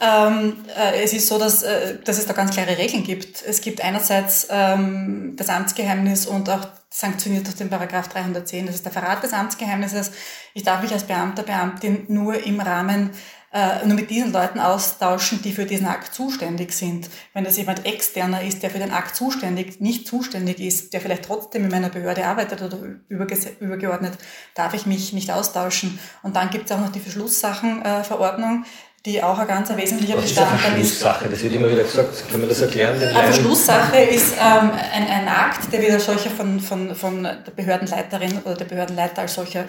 [0.01, 3.43] Ähm, äh, es ist so, dass, äh, dass es da ganz klare Regeln gibt.
[3.45, 8.65] Es gibt einerseits ähm, das Amtsgeheimnis und auch sanktioniert durch den Paragraph 310.
[8.65, 10.11] Das ist der Verrat des Amtsgeheimnisses.
[10.55, 13.11] Ich darf mich als Beamter, Beamtin nur im Rahmen
[13.53, 17.09] äh, nur mit diesen Leuten austauschen, die für diesen Akt zuständig sind.
[17.33, 21.25] Wenn das jemand externer ist, der für den Akt zuständig, nicht zuständig ist, der vielleicht
[21.25, 22.77] trotzdem in meiner Behörde arbeitet oder
[23.09, 24.13] übergeordnet,
[24.55, 25.99] darf ich mich nicht austauschen.
[26.23, 28.63] Und dann gibt es auch noch die Verschlusssachenverordnung,
[29.05, 30.99] die auch ein ganz wesentlicher Was Bestandteil ist.
[30.99, 32.29] Verschlusssache, das wird immer wieder gesagt.
[32.29, 33.01] Kann man das erklären?
[33.01, 38.39] Eine Verschlusssache ist ähm, ein, ein Akt, der wieder solcher von, von, von der Behördenleiterin
[38.45, 39.65] oder der Behördenleiter als solcher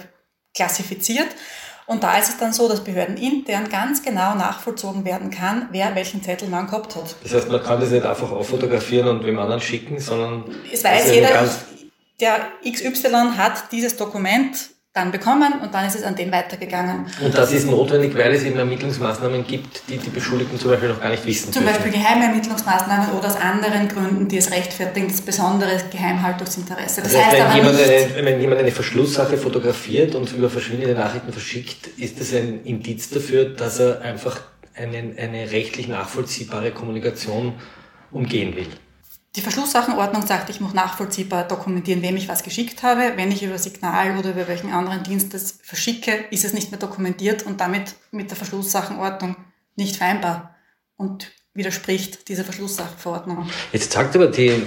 [0.55, 1.29] klassifiziert.
[1.93, 5.95] Und da ist es dann so, dass Behörden intern ganz genau nachvollzogen werden kann, wer
[5.95, 7.15] welchen Zettel man gehabt hat.
[7.23, 10.45] Das heißt, man kann das nicht einfach auffotografieren und wem anderen schicken, sondern...
[10.73, 11.29] Es weiß jeder,
[12.19, 17.07] der XY hat dieses Dokument dann bekommen und dann ist es an den weitergegangen.
[17.25, 21.01] Und das ist notwendig, weil es eben Ermittlungsmaßnahmen gibt, die die Beschuldigten zum Beispiel noch
[21.01, 21.51] gar nicht wissen.
[21.51, 27.01] Zum Beispiel geheime Ermittlungsmaßnahmen oder aus anderen Gründen, die es rechtfertigen, das besondere Geheimhaltungsinteresse.
[27.01, 31.33] Das, das heißt, wenn, jemand eine, wenn jemand eine Verschlusssache fotografiert und über verschwindende Nachrichten
[31.33, 34.43] verschickt, ist das ein Indiz dafür, dass er einfach
[34.75, 37.55] eine, eine rechtlich nachvollziehbare Kommunikation
[38.11, 38.69] umgehen will.
[39.35, 43.13] Die Verschlusssachenordnung sagt, ich muss nachvollziehbar dokumentieren, wem ich was geschickt habe.
[43.17, 46.79] Wenn ich über Signal oder über welchen anderen Dienst das verschicke, ist es nicht mehr
[46.79, 49.37] dokumentiert und damit mit der Verschlusssachenordnung
[49.75, 50.55] nicht vereinbar
[50.97, 53.49] und widerspricht dieser Verschlusssachenverordnung.
[53.73, 54.63] Jetzt sagt aber die,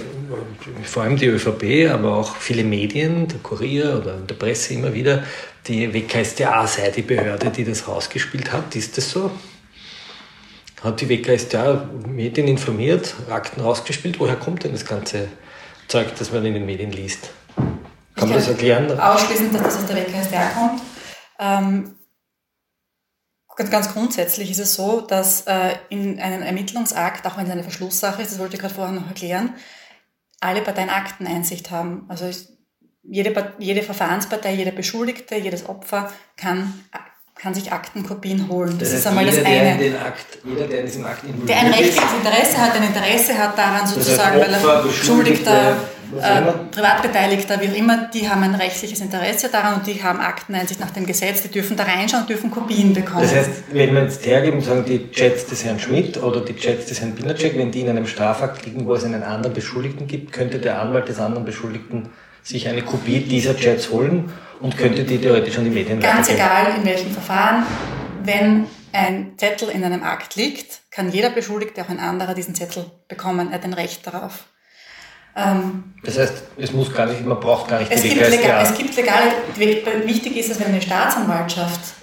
[0.82, 5.22] vor allem die ÖVP, aber auch viele Medien, der Kurier oder der Presse immer wieder,
[5.68, 8.74] die WKStA sei die Behörde, die das rausgespielt hat.
[8.74, 9.30] Ist das so?
[10.82, 14.20] Hat die WKStA Medien informiert, Akten rausgespielt.
[14.20, 15.28] Woher kommt denn das ganze
[15.88, 17.30] Zeug, das man in den Medien liest?
[18.14, 18.98] Kann man das erklären?
[18.98, 20.82] Ausschließend, dass das aus der WKStA kommt.
[21.38, 21.96] Ähm,
[23.70, 28.22] ganz grundsätzlich ist es so, dass äh, in einem Ermittlungsakt, auch wenn es eine Verschlusssache
[28.22, 29.54] ist, das wollte ich gerade vorher noch erklären,
[30.40, 32.04] alle Parteien Akteneinsicht haben.
[32.08, 32.30] Also
[33.02, 36.74] jede, jede Verfahrenspartei, jeder Beschuldigte, jedes Opfer kann
[37.38, 38.78] kann sich Aktenkopien holen.
[38.78, 39.78] Das, das ist einmal jeder, das eine.
[39.78, 43.38] Der Akt, jeder, der in diesem Akt involviert Der ein rechtliches Interesse hat, ein Interesse
[43.38, 45.76] hat daran sozusagen, das heißt, weil er Beschuldigter,
[46.18, 50.80] äh, Privatbeteiligter, wie auch immer, die haben ein rechtliches Interesse daran und die haben Akteneinsicht
[50.80, 53.20] nach dem Gesetz, die dürfen da reinschauen und dürfen Kopien bekommen.
[53.20, 56.56] Das heißt, wenn wir jetzt hergeben und sagen, die Chats des Herrn Schmidt oder die
[56.56, 60.06] Chats des Herrn Binacek, wenn die in einem Strafakt liegen, wo es einen anderen Beschuldigten
[60.06, 62.08] gibt, könnte der Anwalt des anderen Beschuldigten
[62.42, 66.76] sich eine Kopie dieser Chats holen und könnte die theoretisch an die Medien Ganz egal
[66.76, 67.64] in welchem Verfahren,
[68.22, 72.90] wenn ein Zettel in einem Akt liegt, kann jeder Beschuldigte, auch ein anderer, diesen Zettel
[73.08, 73.48] bekommen.
[73.48, 74.46] Er hat ein Recht darauf.
[75.36, 78.64] Ähm, das heißt, es muss gar nicht, man braucht gar nicht es die gibt, legal,
[78.64, 79.32] es gibt legale,
[80.06, 81.94] wichtig ist es, wenn eine Staatsanwaltschaft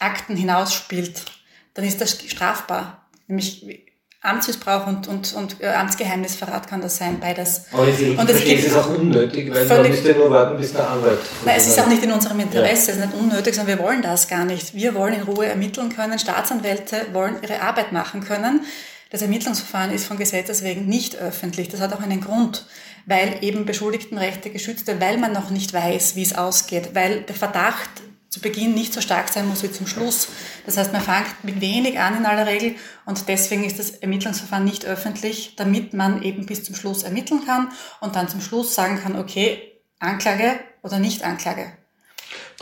[0.00, 1.26] Akten hinausspielt,
[1.74, 3.08] dann ist das strafbar.
[3.28, 3.86] Nämlich
[4.22, 7.62] Amtsmissbrauch und, und, und äh, Amtsgeheimnisverrat kann das sein, beides.
[7.72, 10.90] Aber ich, ich und es ist auch unnötig, weil man müsste nur warten, bis der
[10.90, 11.18] Anwalt...
[11.44, 12.98] Nein, es ist auch nicht in unserem Interesse, ja.
[12.98, 14.74] es ist nicht unnötig, sondern wir wollen das gar nicht.
[14.74, 18.66] Wir wollen in Ruhe ermitteln können, Staatsanwälte wollen ihre Arbeit machen können.
[19.08, 21.70] Das Ermittlungsverfahren ist von Gesetzes wegen nicht öffentlich.
[21.70, 22.66] Das hat auch einen Grund,
[23.06, 27.34] weil eben Beschuldigtenrechte geschützt werden, weil man noch nicht weiß, wie es ausgeht, weil der
[27.34, 27.88] Verdacht
[28.30, 30.28] zu Beginn nicht so stark sein muss wie zum Schluss.
[30.64, 34.64] Das heißt, man fängt mit wenig an in aller Regel und deswegen ist das Ermittlungsverfahren
[34.64, 39.00] nicht öffentlich, damit man eben bis zum Schluss ermitteln kann und dann zum Schluss sagen
[39.02, 41.79] kann, okay, Anklage oder nicht Anklage.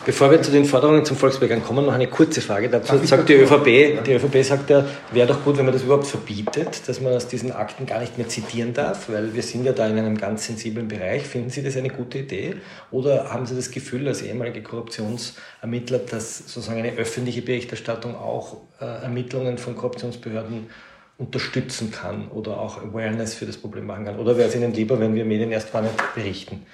[0.07, 2.71] Bevor wir zu den Forderungen zum Volksbegehren kommen, noch eine kurze Frage.
[2.71, 6.07] Dazu sagt die ÖVP, die ÖVP sagt ja, wäre doch gut, wenn man das überhaupt
[6.07, 9.73] verbietet, dass man aus diesen Akten gar nicht mehr zitieren darf, weil wir sind ja
[9.73, 11.25] da in einem ganz sensiblen Bereich.
[11.25, 12.55] Finden Sie das eine gute Idee?
[12.93, 18.85] Oder haben Sie das Gefühl als ehemalige Korruptionsermittler, dass sozusagen eine öffentliche Berichterstattung auch äh,
[18.85, 20.71] Ermittlungen von Korruptionsbehörden
[21.19, 24.19] unterstützen kann oder auch Awareness für das Problem machen kann?
[24.19, 26.65] Oder wäre es Ihnen lieber, wenn wir Medien erst gar nicht berichten?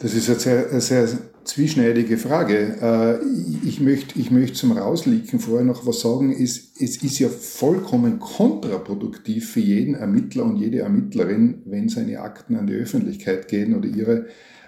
[0.00, 1.08] Das ist eine sehr, eine sehr
[1.48, 2.76] zwieschneidige Frage.
[2.80, 6.30] Äh, ich möchte, ich möchte zum Rauslicken vorher noch was sagen.
[6.32, 12.56] Es, es ist ja vollkommen kontraproduktiv für jeden Ermittler und jede Ermittlerin, wenn seine Akten
[12.56, 14.26] an die Öffentlichkeit gehen oder ihre,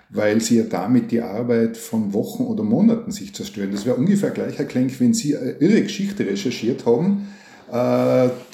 [0.09, 3.71] weil sie ja damit die Arbeit von Wochen oder Monaten sich zerstören.
[3.71, 7.40] Das wäre ungefähr gleich erklärt, wenn Sie eine irre Geschichte recherchiert haben äh,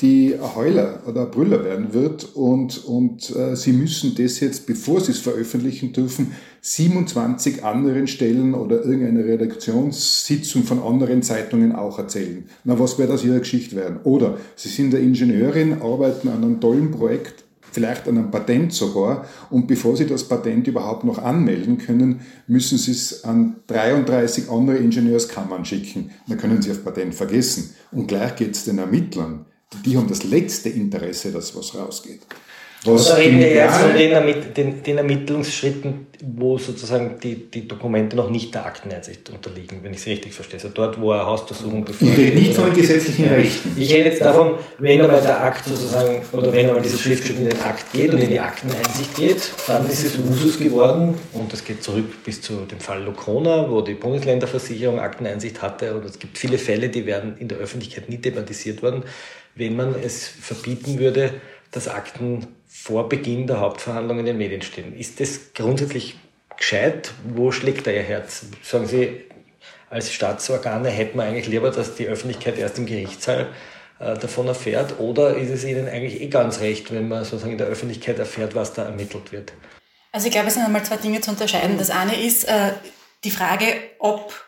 [0.00, 5.00] die ein Heuler oder Brüller werden wird und, und äh, sie müssen das jetzt, bevor
[5.00, 12.44] sie es veröffentlichen dürfen, 27 anderen Stellen oder irgendeine Redaktionssitzung von anderen Zeitungen auch erzählen.
[12.64, 14.00] Na, was wird aus ihrer Geschichte werden?
[14.04, 17.45] Oder sie sind eine Ingenieurin, arbeiten an einem tollen Projekt
[17.76, 19.26] vielleicht an einem Patent sogar.
[19.50, 24.78] Und bevor Sie das Patent überhaupt noch anmelden können, müssen Sie es an 33 andere
[24.78, 26.10] Ingenieurskammern schicken.
[26.26, 27.74] Dann können Sie auf Patent vergessen.
[27.92, 29.44] Und gleich geht es den Ermittlern.
[29.84, 32.22] Die haben das letzte Interesse, dass was rausgeht.
[32.86, 38.16] Was da reden wir jetzt von den, den, den, Ermittlungsschritten, wo sozusagen die, die Dokumente
[38.16, 40.60] noch nicht der Akteneinsicht unterliegen, wenn ich es richtig verstehe.
[40.60, 43.72] Also dort, wo eine Hausdurchsuchung befolgt Ich rede nicht von gesetzlichen Rechten.
[43.76, 47.48] Ich rede jetzt davon, wenn einmal der Akt sozusagen, oder wenn einmal dieses Schriftstück in
[47.48, 51.64] den Akt geht und in die Akteneinsicht geht, dann ist es Usus geworden und das
[51.64, 56.38] geht zurück bis zu dem Fall Lokona, wo die Bundesländerversicherung Akteneinsicht hatte und es gibt
[56.38, 59.02] viele Fälle, die werden in der Öffentlichkeit nie thematisiert worden.
[59.54, 61.30] Wenn man es verbieten würde,
[61.70, 62.46] dass Akten
[62.82, 64.96] vor Beginn der Hauptverhandlungen in den Medien stehen.
[64.96, 66.16] Ist das grundsätzlich
[66.56, 67.12] gescheit?
[67.34, 68.46] Wo schlägt da Ihr Herz?
[68.62, 69.24] Sagen Sie,
[69.90, 73.48] als Staatsorgane hätten wir eigentlich lieber, dass die Öffentlichkeit erst im Gerichtssaal
[73.98, 75.00] äh, davon erfährt?
[75.00, 78.54] Oder ist es Ihnen eigentlich eh ganz recht, wenn man sozusagen in der Öffentlichkeit erfährt,
[78.54, 79.52] was da ermittelt wird?
[80.12, 81.78] Also ich glaube, es sind einmal zwei Dinge zu unterscheiden.
[81.78, 82.72] Das eine ist äh,
[83.24, 83.66] die Frage,
[83.98, 84.45] ob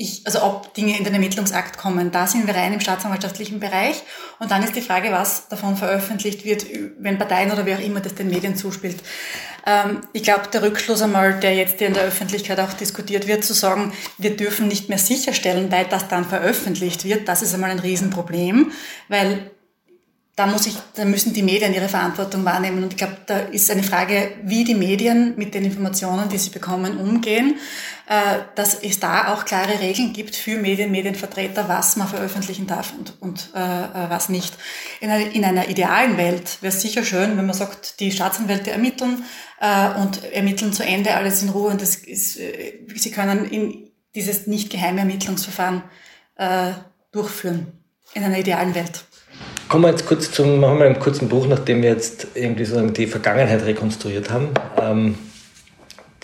[0.00, 2.12] ich, also ob Dinge in den Ermittlungsakt kommen.
[2.12, 4.00] Da sind wir rein im staatsanwaltschaftlichen Bereich.
[4.38, 6.64] Und dann ist die Frage, was davon veröffentlicht wird,
[7.00, 9.02] wenn Parteien oder wer auch immer das den Medien zuspielt.
[9.66, 13.54] Ähm, ich glaube, der Rückschluss einmal, der jetzt in der Öffentlichkeit auch diskutiert wird, zu
[13.54, 17.80] sagen, wir dürfen nicht mehr sicherstellen, weil das dann veröffentlicht wird, das ist einmal ein
[17.80, 18.70] Riesenproblem,
[19.08, 19.50] weil
[20.38, 22.84] da, muss ich, da müssen die Medien ihre Verantwortung wahrnehmen.
[22.84, 26.50] Und ich glaube, da ist eine Frage, wie die Medien mit den Informationen, die sie
[26.50, 27.56] bekommen, umgehen,
[28.08, 32.92] äh, dass es da auch klare Regeln gibt für Medien, Medienvertreter, was man veröffentlichen darf
[32.96, 34.54] und, und äh, äh was nicht.
[35.00, 38.70] In einer, in einer idealen Welt wäre es sicher schön, wenn man sagt, die Staatsanwälte
[38.70, 39.24] ermitteln
[39.60, 43.90] äh, und ermitteln zu Ende alles in Ruhe und das ist, äh, sie können in
[44.14, 45.82] dieses nicht geheime Ermittlungsverfahren
[46.36, 46.70] äh,
[47.10, 47.72] durchführen.
[48.14, 49.04] In einer idealen Welt.
[49.68, 52.94] Kommen wir jetzt kurz zum, machen wir einen kurzen Bruch, nachdem wir jetzt irgendwie sozusagen
[52.94, 54.48] die Vergangenheit rekonstruiert haben.
[54.80, 55.16] Ähm,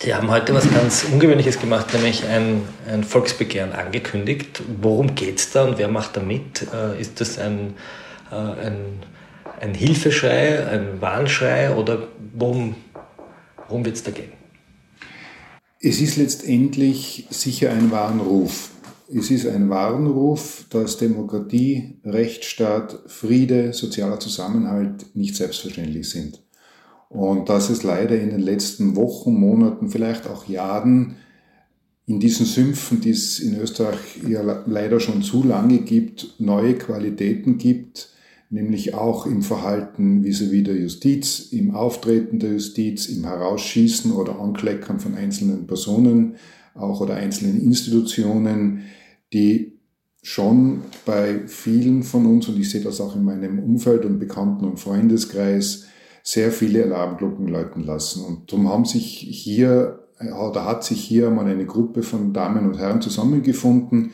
[0.03, 4.63] die haben heute was ganz Ungewöhnliches gemacht, nämlich ein, ein Volksbegehren angekündigt.
[4.81, 6.65] Worum geht es da und wer macht da mit?
[6.73, 7.75] Äh, ist das ein,
[8.31, 9.03] äh, ein,
[9.61, 12.75] ein Hilfeschrei, ein Warnschrei oder worum,
[13.67, 14.31] worum wird es da gehen?
[15.79, 18.71] Es ist letztendlich sicher ein Warnruf.
[19.07, 26.41] Es ist ein Warnruf, dass Demokratie, Rechtsstaat, Friede, sozialer Zusammenhalt nicht selbstverständlich sind.
[27.09, 31.17] Und dass es leider in den letzten Wochen, Monaten, vielleicht auch Jahren
[32.07, 37.59] in diesen Sümpfen, die es in Österreich ja leider schon zu lange gibt, neue Qualitäten
[37.59, 38.09] gibt,
[38.49, 44.99] nämlich auch im Verhalten vis-à-vis der Justiz, im Auftreten der Justiz, im Herausschießen oder Ankleckern
[44.99, 46.35] von einzelnen Personen,
[46.75, 48.83] auch oder einzelnen Institutionen,
[49.33, 49.73] die
[50.21, 54.65] schon bei vielen von uns, und ich sehe das auch in meinem Umfeld und Bekannten-
[54.65, 55.85] und Freundeskreis,
[56.23, 58.25] sehr viele Alarmglocken läuten lassen.
[58.25, 62.79] Und darum haben sich hier, oder hat sich hier mal eine Gruppe von Damen und
[62.79, 64.11] Herren zusammengefunden.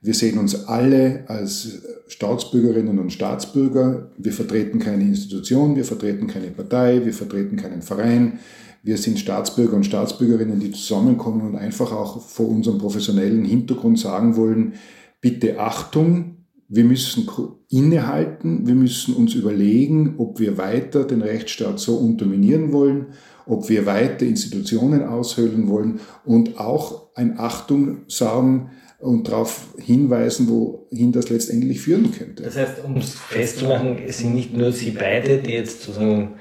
[0.00, 4.10] Wir sehen uns alle als Staatsbürgerinnen und Staatsbürger.
[4.18, 8.40] Wir vertreten keine Institution, wir vertreten keine Partei, wir vertreten keinen Verein.
[8.82, 14.36] Wir sind Staatsbürger und Staatsbürgerinnen, die zusammenkommen und einfach auch vor unserem professionellen Hintergrund sagen
[14.36, 14.74] wollen,
[15.20, 17.28] bitte Achtung, wir müssen
[17.68, 23.08] innehalten, wir müssen uns überlegen, ob wir weiter den Rechtsstaat so unterminieren wollen,
[23.46, 31.12] ob wir weiter Institutionen aushöhlen wollen und auch ein Achtung sagen und darauf hinweisen, wohin
[31.12, 32.44] das letztendlich führen könnte.
[32.44, 36.36] Das heißt, um es festzumachen, es sind nicht nur Sie beide, die jetzt sozusagen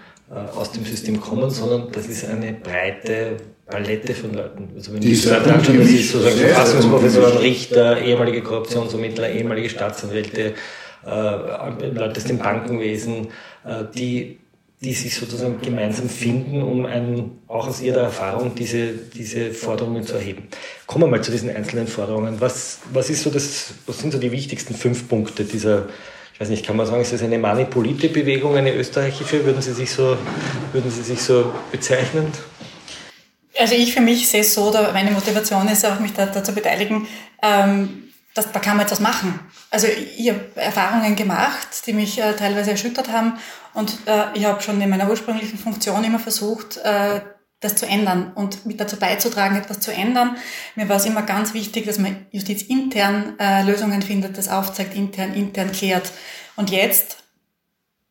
[0.55, 4.69] aus dem System kommen, sondern das ist eine breite Palette von Leuten.
[4.75, 10.53] Also wenn die ich gesagt habe, das ist sozusagen Verfassungsprofessoren, Richter, ehemalige Korruptionsermittler, ehemalige Staatsanwälte,
[11.05, 13.27] äh, Leute aus dem Bankenwesen,
[13.65, 14.39] äh, die,
[14.81, 20.15] die sich sozusagen gemeinsam finden, um ein, auch aus ihrer Erfahrung diese, diese Forderungen zu
[20.15, 20.47] erheben.
[20.85, 22.39] Kommen wir mal zu diesen einzelnen Forderungen.
[22.39, 25.87] Was, was, ist so das, was sind so die wichtigsten fünf Punkte dieser,
[26.41, 29.45] weiß nicht, kann man sagen, ist das eine Manipulite-Bewegung, eine österreichische?
[29.45, 30.17] Würden Sie sich so,
[30.73, 32.31] würden Sie sich so bezeichnen?
[33.59, 36.43] Also ich für mich sehe es so, oder meine Motivation ist auch, mich da, da
[36.43, 37.07] zu beteiligen,
[37.43, 39.39] ähm, dass, da kann man etwas machen.
[39.69, 43.33] Also ich habe Erfahrungen gemacht, die mich äh, teilweise erschüttert haben
[43.75, 47.21] und äh, ich habe schon in meiner ursprünglichen Funktion immer versucht, äh,
[47.61, 50.35] das zu ändern und mit dazu beizutragen, etwas zu ändern.
[50.75, 55.33] Mir war es immer ganz wichtig, dass man justizintern äh, Lösungen findet, das aufzeigt, intern,
[55.33, 56.11] intern klärt.
[56.55, 57.17] Und jetzt,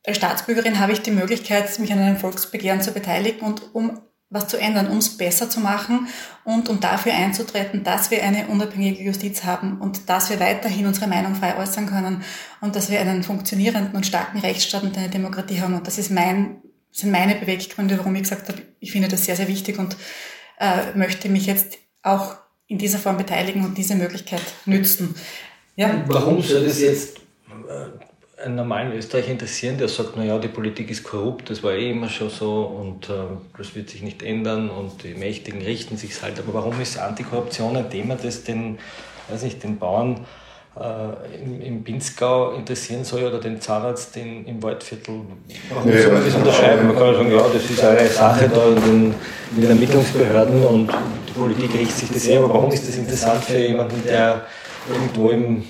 [0.07, 4.01] als Staatsbürgerin, habe ich die Möglichkeit, mich an einem Volksbegehren zu beteiligen und um
[4.33, 6.07] was zu ändern, um es besser zu machen
[6.45, 11.09] und um dafür einzutreten, dass wir eine unabhängige Justiz haben und dass wir weiterhin unsere
[11.09, 12.23] Meinung frei äußern können
[12.61, 15.75] und dass wir einen funktionierenden und starken Rechtsstaat und eine Demokratie haben.
[15.75, 16.63] Und das ist mein
[16.93, 19.97] sind meine Beweggründe, warum ich gesagt habe, ich finde das sehr, sehr wichtig und
[20.59, 22.37] äh, möchte mich jetzt auch
[22.67, 25.15] in dieser Form beteiligen und diese Möglichkeit nützen.
[25.77, 26.05] Ja.
[26.07, 27.19] Warum soll das jetzt
[27.49, 31.91] äh, einen normalen Österreicher interessieren, der sagt, naja, die Politik ist korrupt, das war eh
[31.91, 33.13] immer schon so und äh,
[33.57, 36.39] das wird sich nicht ändern und die Mächtigen richten sich halt.
[36.39, 38.79] Aber warum ist Antikorruption ein Thema, das den,
[39.29, 40.27] weiß nicht, den Bauern
[40.79, 45.21] äh, im, im Pinzgau interessieren soll oder den Zahnarzt in, im Waldviertel.
[45.69, 46.87] Warum ja, soll man das unterscheiden?
[46.87, 49.15] Man kann sagen, ja, das ist eine Sache da in den,
[49.57, 50.93] in den Ermittlungsbehörden und
[51.29, 54.43] die Politik richtet sich das eh, aber warum ist das interessant für jemanden, der
[54.89, 55.65] irgendwo im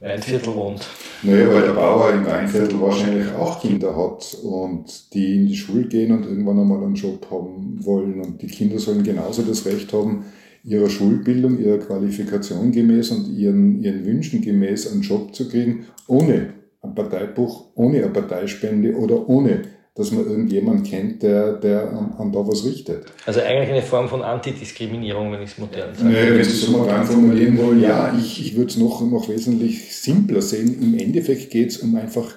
[0.00, 0.86] Weinviertel wohnt?
[1.22, 5.84] Naja, weil der Bauer im Weinviertel wahrscheinlich auch Kinder hat und die in die Schule
[5.84, 9.92] gehen und irgendwann einmal einen Job haben wollen und die Kinder sollen genauso das Recht
[9.92, 10.26] haben,
[10.66, 16.54] ihrer Schulbildung, ihrer Qualifikation gemäß und ihren, ihren Wünschen gemäß einen Job zu kriegen, ohne
[16.82, 19.62] ein Parteibuch, ohne eine Parteispende oder ohne
[19.96, 23.06] dass man irgendjemand kennt, der, der an, an, da was richtet.
[23.24, 26.10] Also eigentlich eine Form von Antidiskriminierung, wenn ich es modern sage.
[26.10, 29.26] Nee, wenn Sie es so modern formulieren wollen, ja, ich, ich würde es noch, noch
[29.30, 30.82] wesentlich simpler sehen.
[30.82, 32.34] Im Endeffekt geht es um einfach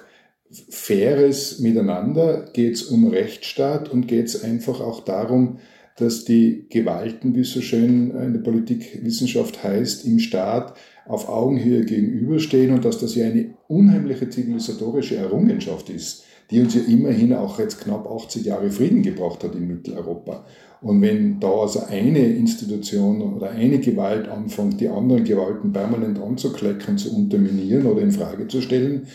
[0.70, 5.58] faires Miteinander, geht es um Rechtsstaat und geht es einfach auch darum,
[6.00, 10.74] dass die Gewalten, wie es so schön in der Politikwissenschaft heißt, im Staat
[11.06, 16.82] auf Augenhöhe gegenüberstehen und dass das ja eine unheimliche zivilisatorische Errungenschaft ist, die uns ja
[16.82, 20.44] immerhin auch jetzt knapp 80 Jahre Frieden gebracht hat in Mitteleuropa.
[20.82, 26.96] Und wenn da also eine Institution oder eine Gewalt anfängt, die anderen Gewalten permanent anzuklecken,
[26.96, 29.06] zu unterminieren oder in Frage zu stellen,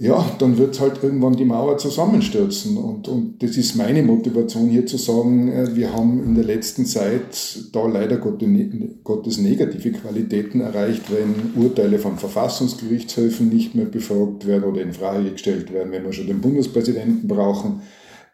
[0.00, 2.76] ja, dann wird halt irgendwann die Mauer zusammenstürzen.
[2.76, 6.86] Und, und das ist meine Motivation hier zu sagen, äh, wir haben in der letzten
[6.86, 14.64] Zeit da leider Gottes negative Qualitäten erreicht, wenn Urteile von Verfassungsgerichtshöfen nicht mehr befragt werden
[14.64, 17.82] oder in Frage gestellt werden, wenn wir schon den Bundespräsidenten brauchen,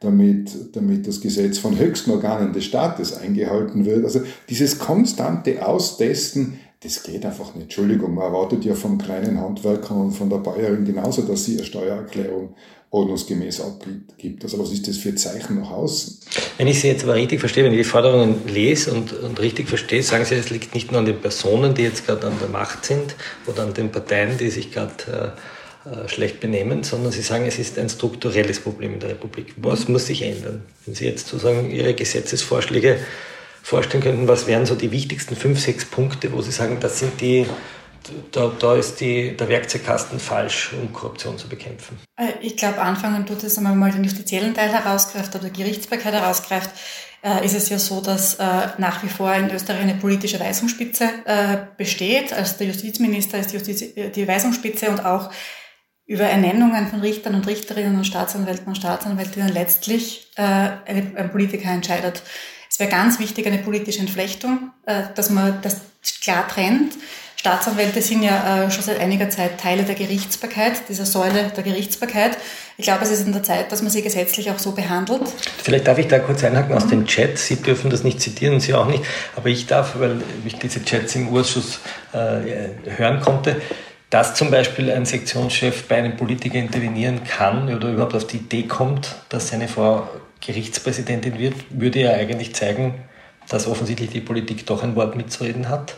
[0.01, 4.05] damit, damit das Gesetz von höchsten Organen des Staates eingehalten wird.
[4.05, 7.65] Also dieses konstante Austesten, das geht einfach nicht.
[7.65, 11.65] Entschuldigung, man erwartet ja vom kleinen Handwerker und von der Bäuerin genauso, dass sie eine
[11.65, 12.55] Steuererklärung
[12.91, 14.45] ordnungsgemäß abgibt.
[14.45, 16.21] Also was ist das für Zeichen nach außen?
[16.59, 19.69] Wenn ich Sie jetzt aber richtig verstehe, wenn ich die Forderungen lese und, und richtig
[19.69, 22.49] verstehe, sagen Sie, es liegt nicht nur an den Personen, die jetzt gerade an der
[22.49, 23.17] Macht sind
[23.47, 25.35] oder an den Parteien, die sich gerade
[25.87, 29.55] äh, äh, schlecht benehmen, sondern Sie sagen, es ist ein strukturelles Problem in der Republik.
[29.57, 30.63] Was muss sich ändern?
[30.85, 32.99] Wenn Sie jetzt sozusagen Ihre Gesetzesvorschläge
[33.65, 37.19] vorstellen könnten, was wären so die wichtigsten fünf, sechs Punkte, wo Sie sagen, das sind
[37.21, 37.47] die,
[38.31, 41.99] da, da ist die, der Werkzeugkasten falsch, um Korruption zu bekämpfen?
[42.17, 46.13] Äh, ich glaube, anfangen tut es, wenn man mal den justiziellen Teil herausgreift oder Gerichtsbarkeit
[46.13, 46.71] herausgreift,
[47.23, 48.43] äh, ist es ja so, dass äh,
[48.77, 51.09] nach wie vor in Österreich eine politische Weisungsspitze
[51.79, 52.35] besteht.
[52.35, 53.83] Als der Justizminister ist die, Justiz,
[54.15, 55.31] die Weisungsspitze und auch
[56.05, 62.23] über Ernennungen von Richtern und Richterinnen und Staatsanwälten und Staatsanwältinnen letztlich ein Politiker entscheidet.
[62.75, 65.77] Es wäre ganz wichtig, eine politische Entflechtung, äh, dass man das
[66.21, 66.95] klar trennt.
[67.37, 72.37] Staatsanwälte sind ja äh, schon seit einiger Zeit Teile der Gerichtsbarkeit, dieser Säule der Gerichtsbarkeit.
[72.77, 75.23] Ich glaube, es ist in der Zeit, dass man sie gesetzlich auch so behandelt.
[75.63, 76.91] Vielleicht darf ich da kurz einhaken aus mhm.
[76.91, 77.39] dem Chat.
[77.39, 79.05] Sie dürfen das nicht zitieren Sie auch nicht,
[79.37, 81.79] aber ich darf, weil ich diese Chats im Urschuss
[82.13, 83.63] äh, hören konnte,
[84.11, 88.65] dass zum Beispiel ein Sektionschef bei einem Politiker intervenieren kann oder überhaupt auf die Idee
[88.65, 90.09] kommt, dass seine Frau
[90.47, 92.95] Gerichtspräsidentin wird, würde ja eigentlich zeigen,
[93.49, 95.97] dass offensichtlich die Politik doch ein Wort mitzureden hat.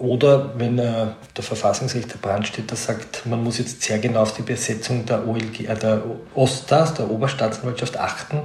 [0.00, 4.32] Oder wenn äh, der Verfassungsrichter Brand steht, der sagt, man muss jetzt sehr genau auf
[4.32, 6.02] die Besetzung der, OLG, äh, der
[6.34, 8.40] OSTAs, der Oberstaatsanwaltschaft, achten,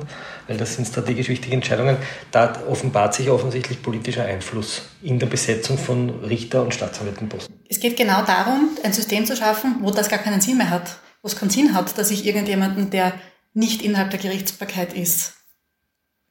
[0.47, 1.95] weil das sind strategisch wichtige Entscheidungen.
[2.31, 7.55] Da offenbart sich offensichtlich politischer Einfluss in der Besetzung von Richter- und Staatsanwältenposten.
[7.69, 10.97] Es geht genau darum, ein System zu schaffen, wo das gar keinen Sinn mehr hat,
[11.21, 13.13] wo es keinen Sinn hat, dass ich irgendjemanden, der
[13.55, 15.33] nicht innerhalb der Gerichtsbarkeit ist,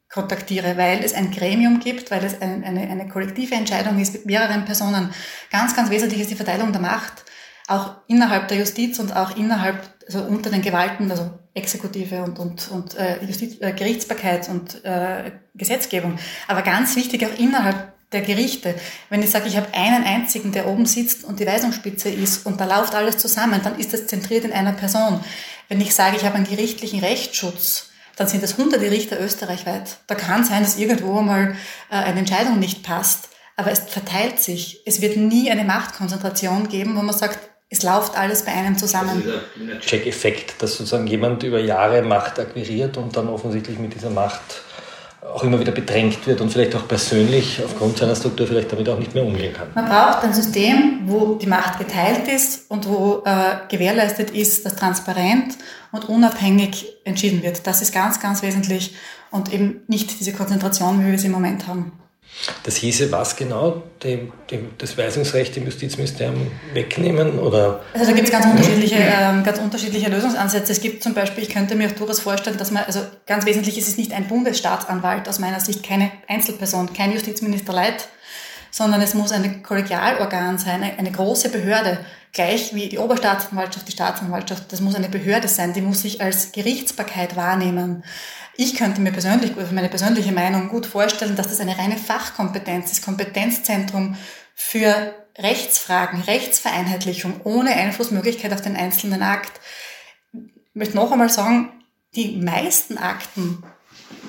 [0.09, 4.27] kontaktiere, weil es ein Gremium gibt, weil es ein, eine, eine kollektive Entscheidung ist mit
[4.27, 5.12] mehreren Personen.
[5.51, 7.25] Ganz, ganz wesentlich ist die Verteilung der Macht.
[7.66, 12.70] auch innerhalb der Justiz und auch innerhalb, also unter den Gewalten, also Exekutive und, und,
[12.70, 18.75] und äh, Justiz, äh, Gerichtsbarkeit und äh, Gesetzgebung, aber ganz wichtig auch innerhalb der Gerichte.
[19.09, 22.61] Wenn ich sage, ich habe einen einzigen, der oben sitzt und die Weisungsspitze ist und
[22.61, 25.20] da läuft alles zusammen, dann ist das zentriert in einer Person.
[25.69, 29.99] Wenn ich sage, ich habe einen gerichtlichen Rechtsschutz, dann sind das hunderte Richter österreichweit.
[30.07, 31.57] Da kann sein, dass irgendwo mal
[31.91, 34.83] äh, eine Entscheidung nicht passt, aber es verteilt sich.
[34.87, 37.39] Es wird nie eine Machtkonzentration geben, wo man sagt,
[37.71, 39.23] es läuft alles bei einem zusammen.
[39.27, 44.11] Also dieser Check-Effekt, dass sozusagen jemand über Jahre Macht akquiriert und dann offensichtlich mit dieser
[44.11, 44.62] Macht
[45.33, 48.99] auch immer wieder bedrängt wird und vielleicht auch persönlich aufgrund seiner Struktur vielleicht damit auch
[48.99, 49.68] nicht mehr umgehen kann.
[49.75, 54.77] Man braucht ein System, wo die Macht geteilt ist und wo äh, gewährleistet ist, dass
[54.77, 55.57] transparent
[55.93, 57.66] und unabhängig entschieden wird.
[57.66, 58.95] Das ist ganz, ganz wesentlich
[59.31, 61.93] und eben nicht diese Konzentration, wie wir sie im Moment haben.
[62.64, 63.82] Das hieße was genau?
[64.03, 67.39] Dem, dem, das Weisungsrecht im Justizministerium wegnehmen?
[67.39, 67.80] Oder?
[67.95, 70.72] Also da gibt es ganz unterschiedliche, ähm, ganz unterschiedliche Lösungsansätze.
[70.72, 73.78] Es gibt zum Beispiel, ich könnte mir auch durchaus vorstellen, dass man, also ganz wesentlich
[73.78, 78.09] ist es nicht ein Bundesstaatsanwalt aus meiner Sicht, keine Einzelperson, kein Justizminister Leit,
[78.70, 82.01] sondern es muss ein Kollegialorgan sein, eine, eine große Behörde,
[82.32, 84.72] gleich wie die Oberstaatsanwaltschaft, die Staatsanwaltschaft.
[84.72, 88.03] Das muss eine Behörde sein, die muss sich als Gerichtsbarkeit wahrnehmen.
[88.57, 93.05] Ich könnte mir persönlich, meine persönliche Meinung gut vorstellen, dass das eine reine Fachkompetenz ist,
[93.05, 94.17] Kompetenzzentrum
[94.55, 99.61] für Rechtsfragen, Rechtsvereinheitlichung ohne Einflussmöglichkeit auf den einzelnen Akt.
[100.33, 100.41] Ich
[100.75, 101.73] möchte noch einmal sagen,
[102.15, 103.65] die meisten Akten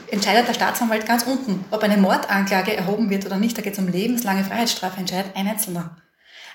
[0.09, 1.63] entscheidet der Staatsanwalt ganz unten.
[1.69, 5.47] Ob eine Mordanklage erhoben wird oder nicht, da geht es um lebenslange Freiheitsstrafe, entscheidet ein
[5.47, 5.97] Einzelner.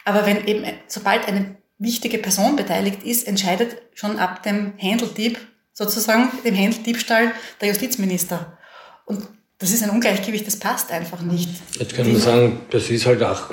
[0.04, 5.38] Aber wenn eben, sobald eine wichtige Person beteiligt ist, entscheidet schon ab dem Händeldieb
[5.72, 8.58] sozusagen dem Händeldiebstahl der Justizminister.
[9.04, 9.26] Und
[9.58, 11.50] das ist ein Ungleichgewicht, das passt einfach nicht.
[11.78, 13.50] Jetzt können wir sagen, das ist halt auch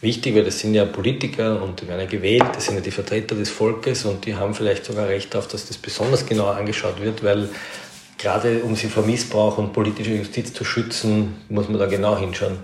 [0.00, 2.90] wichtig, weil das sind ja Politiker und die werden ja gewählt, das sind ja die
[2.90, 7.00] Vertreter des Volkes und die haben vielleicht sogar Recht darauf, dass das besonders genau angeschaut
[7.00, 7.48] wird, weil
[8.16, 12.58] gerade um sie vor Missbrauch und politischer Justiz zu schützen, muss man da genau hinschauen.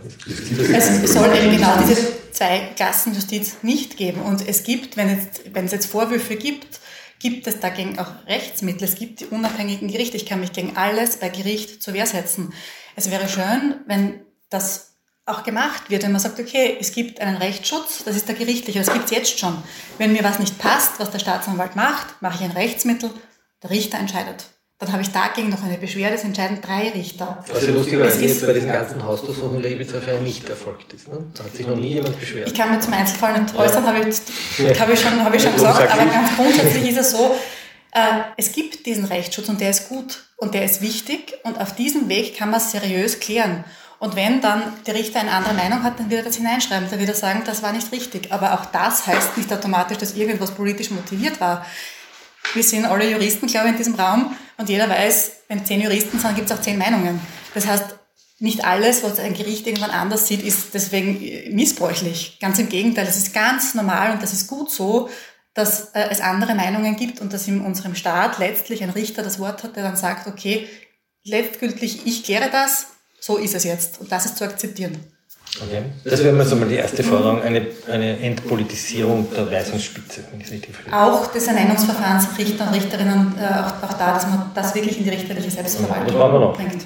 [0.72, 1.96] Also es soll eben genau diese
[2.32, 4.20] zwei Klassen Justiz nicht geben.
[4.20, 6.80] Und es gibt, wenn es, wenn es jetzt Vorwürfe gibt,
[7.24, 8.84] gibt es dagegen auch Rechtsmittel.
[8.84, 10.18] Es gibt die unabhängigen Gerichte.
[10.18, 12.52] Ich kann mich gegen alles bei Gericht zur Wehr setzen.
[12.96, 14.20] Es wäre schön, wenn
[14.50, 18.34] das auch gemacht wird, wenn man sagt, okay, es gibt einen Rechtsschutz, das ist der
[18.34, 19.56] gerichtliche, das gibt es jetzt schon.
[19.96, 23.10] Wenn mir was nicht passt, was der Staatsanwalt macht, mache ich ein Rechtsmittel,
[23.62, 24.44] der Richter entscheidet.
[24.84, 27.42] Dann habe ich dagegen noch eine Beschwerde, es entscheiden drei Richter.
[27.48, 31.08] Ja lustigerweise jetzt bei diesen ganzen Hausdurchsuchungen der Ibiza-Affäre nicht erfolgt ist.
[31.08, 31.18] Ne?
[31.34, 32.48] Da hat sich noch nie jemand beschwert.
[32.48, 33.92] Ich kann mir zum Einzelfall nicht äußern, ja.
[33.92, 34.16] habe ich,
[34.58, 34.80] ja.
[34.80, 37.34] habe ich schon, habe ich schon gesagt, aber ganz grundsätzlich ist es so,
[37.92, 38.00] äh,
[38.36, 42.08] es gibt diesen Rechtsschutz und der ist gut und der ist wichtig und auf diesem
[42.08, 43.64] Weg kann man es seriös klären.
[44.00, 46.90] Und wenn dann der Richter eine andere Meinung hat, dann wird er das hineinschreiben.
[46.90, 48.32] Dann wird er sagen, das war nicht richtig.
[48.32, 51.64] Aber auch das heißt nicht automatisch, dass irgendwas politisch motiviert war.
[52.52, 56.18] Wir sind alle Juristen, glaube ich, in diesem Raum und jeder weiß, wenn zehn Juristen
[56.18, 57.20] sind, gibt es auch zehn Meinungen.
[57.54, 57.96] Das heißt,
[58.38, 62.38] nicht alles, was ein Gericht irgendwann anders sieht, ist deswegen missbräuchlich.
[62.40, 65.08] Ganz im Gegenteil, es ist ganz normal und das ist gut so,
[65.54, 69.38] dass äh, es andere Meinungen gibt und dass in unserem Staat letztlich ein Richter das
[69.38, 70.68] Wort hat, der dann sagt, okay,
[71.22, 72.88] letztgültig, ich kläre das,
[73.20, 75.13] so ist es jetzt und das ist zu akzeptieren.
[75.62, 75.82] Okay.
[76.02, 80.46] Das wäre mal so mal die erste Forderung, eine, eine Entpolitisierung der Weisungsspitze, wenn ich
[80.46, 81.00] es richtig verstehe.
[81.00, 85.04] Auch des Ernennungsverfahrens Richter und Richterinnen, äh, auch, auch, da, dass man das wirklich in
[85.04, 86.84] die richterliche Selbstverwaltung ja, bringt.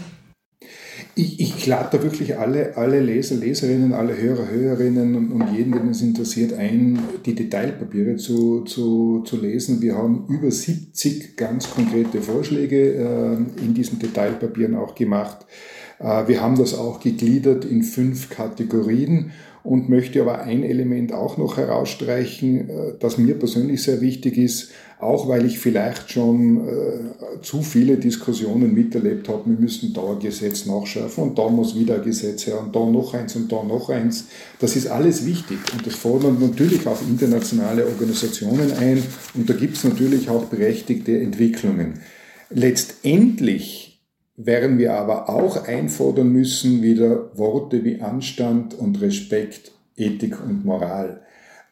[1.14, 5.72] Ich, ich lade da wirklich alle, alle Leser, Leserinnen, alle Hörer, Hörerinnen und, und jeden,
[5.72, 9.80] den es interessiert, ein, die Detailpapiere zu, zu, zu lesen.
[9.80, 16.40] Wir haben über 70 ganz konkrete Vorschläge äh, in diesen Detailpapieren auch gemacht äh, wir
[16.40, 19.32] haben das auch gegliedert in fünf Kategorien
[19.68, 24.70] und möchte aber ein Element auch noch herausstreichen, äh, das mir persönlich sehr wichtig ist,
[24.98, 30.20] auch weil ich vielleicht schon äh, zu viele Diskussionen miterlebt habe, wir müssen da ein
[30.20, 33.62] Gesetz nachschärfen und da muss wieder ein Gesetz her und da noch eins und da
[33.62, 34.26] noch eins.
[34.58, 39.02] Das ist alles wichtig und das fordert natürlich auch internationale Organisationen ein
[39.34, 42.00] und da gibt es natürlich auch berechtigte Entwicklungen.
[42.50, 43.87] Letztendlich
[44.38, 51.20] werden wir aber auch einfordern müssen wieder Worte wie Anstand und Respekt, Ethik und Moral.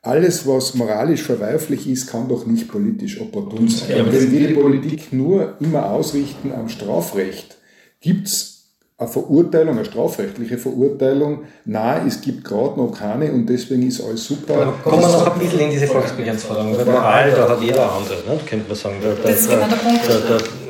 [0.03, 4.03] Alles, was moralisch verwerflich ist, kann doch nicht politisch opportun sein.
[4.03, 7.57] Und wenn wir die Politik nur immer ausrichten am Strafrecht,
[8.01, 8.57] gibt's
[8.99, 11.45] eine Verurteilung, eine strafrechtliche Verurteilung.
[11.67, 14.75] Nein, es gibt gerade noch keine und deswegen ist alles super.
[14.83, 16.73] kommen wir noch ein bisschen in diese Volksbegehrensforderung.
[16.73, 18.41] Moral, da hat jeder andere, ne?
[18.45, 18.97] könnte man sagen.
[19.03, 20.09] Der, das ist genau der Punkt.
[20.09, 20.66] Der,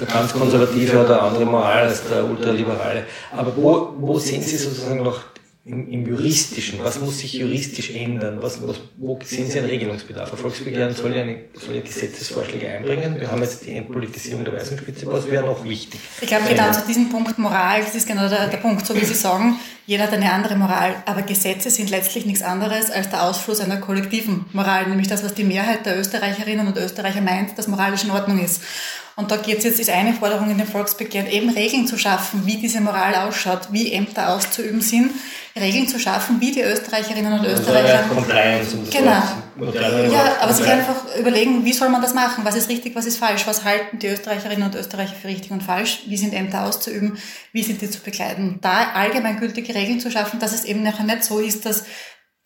[0.00, 3.04] der, ganz konservative oder andere Moral als der ultraliberale.
[3.36, 5.20] Aber wo, wo sehen Sie sozusagen noch
[5.68, 8.38] im, im, Juristischen, was muss sich juristisch ändern?
[8.40, 10.32] Was, was, wo sehen Sie einen Regelungsbedarf?
[10.32, 13.20] Ein Volksbegehren soll ja, eine, soll ja Gesetzesvorschläge einbringen.
[13.20, 15.06] Wir haben jetzt die Entpolitisierung der Weißenspitze.
[15.06, 16.00] Was wäre noch wichtig?
[16.22, 19.04] Ich glaube, genau zu diesem Punkt Moral, das ist genau der, der Punkt, so wie
[19.04, 23.22] Sie sagen, jeder hat eine andere Moral, aber Gesetze sind letztlich nichts anderes als der
[23.22, 27.68] Ausfluss einer kollektiven Moral, nämlich das, was die Mehrheit der Österreicherinnen und Österreicher meint, dass
[27.68, 28.62] moralisch in Ordnung ist.
[29.18, 32.46] Und da geht es jetzt, ist eine Forderung in dem Volksbegehren, eben Regeln zu schaffen,
[32.46, 35.10] wie diese Moral ausschaut, wie Ämter auszuüben sind,
[35.58, 37.98] Regeln zu schaffen, wie die Österreicherinnen und Österreicher.
[37.98, 39.22] Also Compliance und genau.
[40.12, 42.44] Ja, aber sich einfach überlegen, wie soll man das machen?
[42.44, 43.44] Was ist richtig, was ist falsch?
[43.44, 46.02] Was halten die Österreicherinnen und Österreicher für richtig und falsch?
[46.06, 47.18] Wie sind Ämter auszuüben?
[47.50, 48.60] Wie sind die zu begleiten?
[48.60, 51.86] Da allgemeingültige Regeln zu schaffen, dass es eben nachher nicht so ist, dass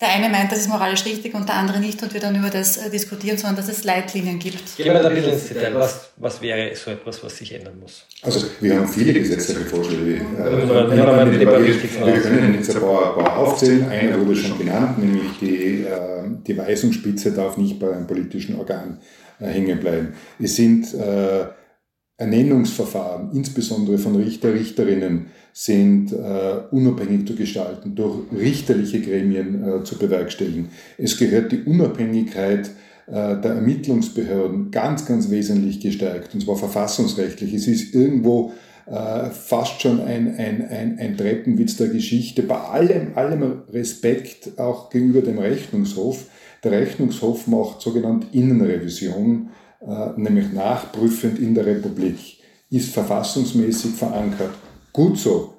[0.03, 2.49] der eine meint, das ist moralisch richtig und der andere nicht und wir dann über
[2.49, 4.75] das äh, diskutieren, sondern dass es Leitlinien gibt.
[4.75, 5.73] Gehen wir da ein bisschen ins Detail.
[5.75, 8.05] Was, was wäre so etwas, was sich ändern muss?
[8.21, 10.15] Also wir haben viele gesetzliche Vorschläge.
[10.15, 13.89] Äh, wir, können jetzt ein paar, ein paar aufzählen.
[13.89, 18.99] Einer wurde schon genannt, nämlich die, äh, die Weisungsspitze darf nicht bei einem politischen Organ
[19.39, 20.13] hängen bleiben.
[20.39, 20.87] Es sind
[22.17, 29.97] Ernennungsverfahren, insbesondere von Richter, Richterinnen, sind äh, unabhängig zu gestalten, durch richterliche Gremien äh, zu
[29.97, 30.69] bewerkstelligen.
[30.97, 32.71] Es gehört die Unabhängigkeit
[33.05, 37.53] äh, der Ermittlungsbehörden ganz, ganz wesentlich gestärkt, und zwar verfassungsrechtlich.
[37.53, 38.51] Es ist irgendwo
[38.87, 44.89] äh, fast schon ein, ein, ein, ein Treppenwitz der Geschichte, bei allem, allem Respekt auch
[44.89, 46.25] gegenüber dem Rechnungshof.
[46.63, 49.49] Der Rechnungshof macht sogenannte Innenrevision,
[49.81, 52.39] äh, nämlich nachprüfend in der Republik,
[52.71, 54.51] ist verfassungsmäßig verankert.
[54.93, 55.55] Gut so.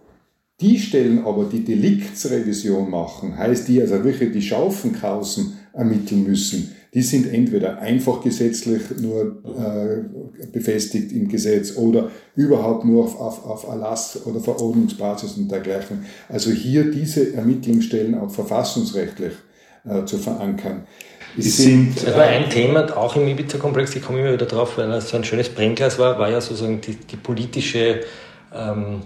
[0.61, 7.03] Die Stellen aber, die Deliktsrevision machen, heißt die also wirklich die Schaufenkausen ermitteln müssen, die
[7.03, 13.65] sind entweder einfach gesetzlich nur äh, befestigt im Gesetz oder überhaupt nur auf, auf, auf
[13.65, 16.07] Erlass oder Verordnungsbasis und dergleichen.
[16.29, 19.33] Also hier diese Ermittlungsstellen auch verfassungsrechtlich
[19.85, 20.87] äh, zu verankern.
[21.37, 24.89] Es sind, das war ein Thema, auch im Ibiza-Komplex, ich komme immer wieder drauf, weil
[24.93, 28.03] es so ein schönes Brennglas war, war ja sozusagen die, die politische
[28.55, 29.03] ähm,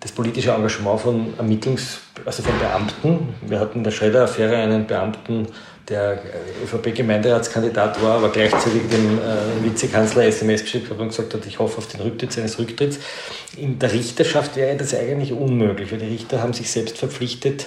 [0.00, 3.34] das politische Engagement von Ermittlungs-, also von Beamten.
[3.46, 5.46] Wir hatten in der Schredder-Affäre einen Beamten,
[5.88, 6.22] der
[6.64, 11.78] ÖVP-Gemeinderatskandidat war, aber gleichzeitig dem äh, Vizekanzler SMS geschickt hat und gesagt hat, ich hoffe
[11.78, 12.98] auf den Rücktritt seines Rücktritts.
[13.56, 17.66] In der Richterschaft wäre das eigentlich unmöglich, weil die Richter haben sich selbst verpflichtet,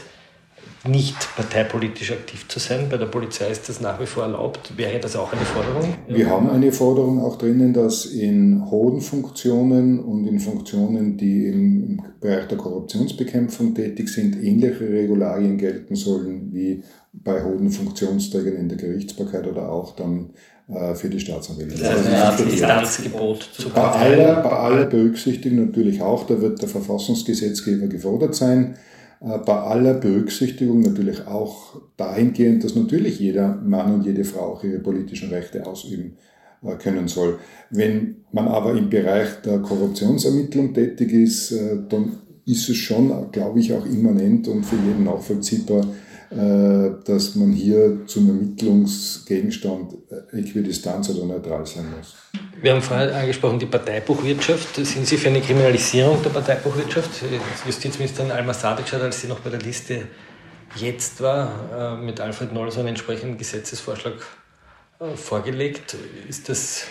[0.86, 2.88] nicht parteipolitisch aktiv zu sein.
[2.90, 4.78] Bei der Polizei ist das nach wie vor erlaubt.
[4.78, 5.94] Wäre das auch eine Forderung?
[6.08, 12.02] Wir haben eine Forderung auch drinnen, dass in hohen Funktionen und in Funktionen, die im
[12.20, 18.78] Bereich der Korruptionsbekämpfung tätig sind, ähnliche Regularien gelten sollen wie bei hohen Funktionsträgern in der
[18.78, 20.32] Gerichtsbarkeit oder auch dann
[20.68, 21.78] äh, für die Staatsanwälte.
[21.78, 26.62] Das heißt, eine Art Distanzgebot zu bei aller, bei aller Berücksichtigung natürlich auch, da wird
[26.62, 28.76] der Verfassungsgesetzgeber gefordert sein,
[29.24, 34.80] bei aller Berücksichtigung natürlich auch dahingehend, dass natürlich jeder Mann und jede Frau auch ihre
[34.80, 36.18] politischen Rechte ausüben
[36.62, 37.40] äh, können soll.
[37.70, 43.62] Wenn man aber im Bereich der Korruptionsermittlung tätig ist, äh, dann ist es schon, glaube
[43.62, 45.88] ich, auch immanent und für jeden nachvollziehbar,
[46.36, 49.94] dass man hier zum Ermittlungsgegenstand
[50.32, 52.16] äquidistanz oder neutral sein muss.
[52.62, 54.76] Wir haben vorher angesprochen, die Parteibuchwirtschaft.
[54.78, 57.10] Sind Sie für eine Kriminalisierung der Parteibuchwirtschaft?
[57.66, 60.04] Justizministerin Alma Sadic hat, als sie noch bei der Liste
[60.76, 64.14] jetzt war, äh, mit Alfred Noll so einen entsprechenden Gesetzesvorschlag
[65.00, 65.96] äh, vorgelegt.
[66.28, 66.86] Ist das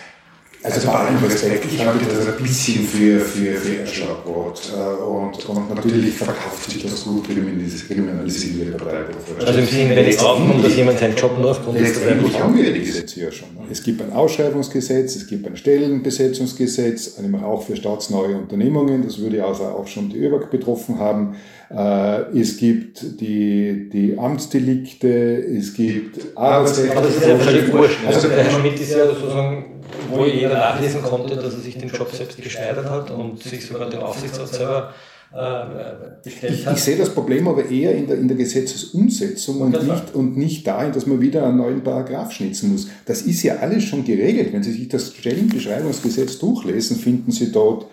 [0.63, 4.71] also bei allem Respekt, ich halte das ein bisschen für, für, für ein Schlagwort.
[4.73, 9.47] Äh, und, und natürlich verkauft sich das gut kriminalisierte Parteibuchwirtschaft.
[9.47, 12.55] Also im Sinne, wenn es aufkommt, dass jemand seinen Job nur aufgrund des Letztendlich haben
[12.55, 13.49] wir die Gesetze ja schon.
[13.69, 19.63] Es gibt ein Ausschreibungsgesetz, es gibt ein Stellenbesetzungsgesetz, auch für staatsneue Unternehmungen, das würde also
[19.63, 21.35] auch schon die ÖBAG betroffen haben.
[21.75, 26.91] Äh, es gibt die, die Amtsdelikte, es gibt Arbeitsrecht.
[26.91, 27.97] Aber das ist ja völlig wurscht.
[28.05, 29.65] Also der Herr Schmidt ist ja sozusagen
[30.09, 33.89] wo jeder nachlesen konnte, dass er sich den Job selbst geschneidert hat und sich sogar
[33.89, 34.93] den Aufsichtsrat selber
[35.35, 39.87] äh, ich, ich, sehe das Problem aber eher in der, in der Gesetzesumsetzung und, und
[39.87, 42.87] nicht, und nicht darin, dass man wieder einen neuen Paragraph schnitzen muss.
[43.05, 44.53] Das ist ja alles schon geregelt.
[44.53, 47.87] Wenn Sie sich das Stellenbeschreibungsgesetz durchlesen, finden Sie dort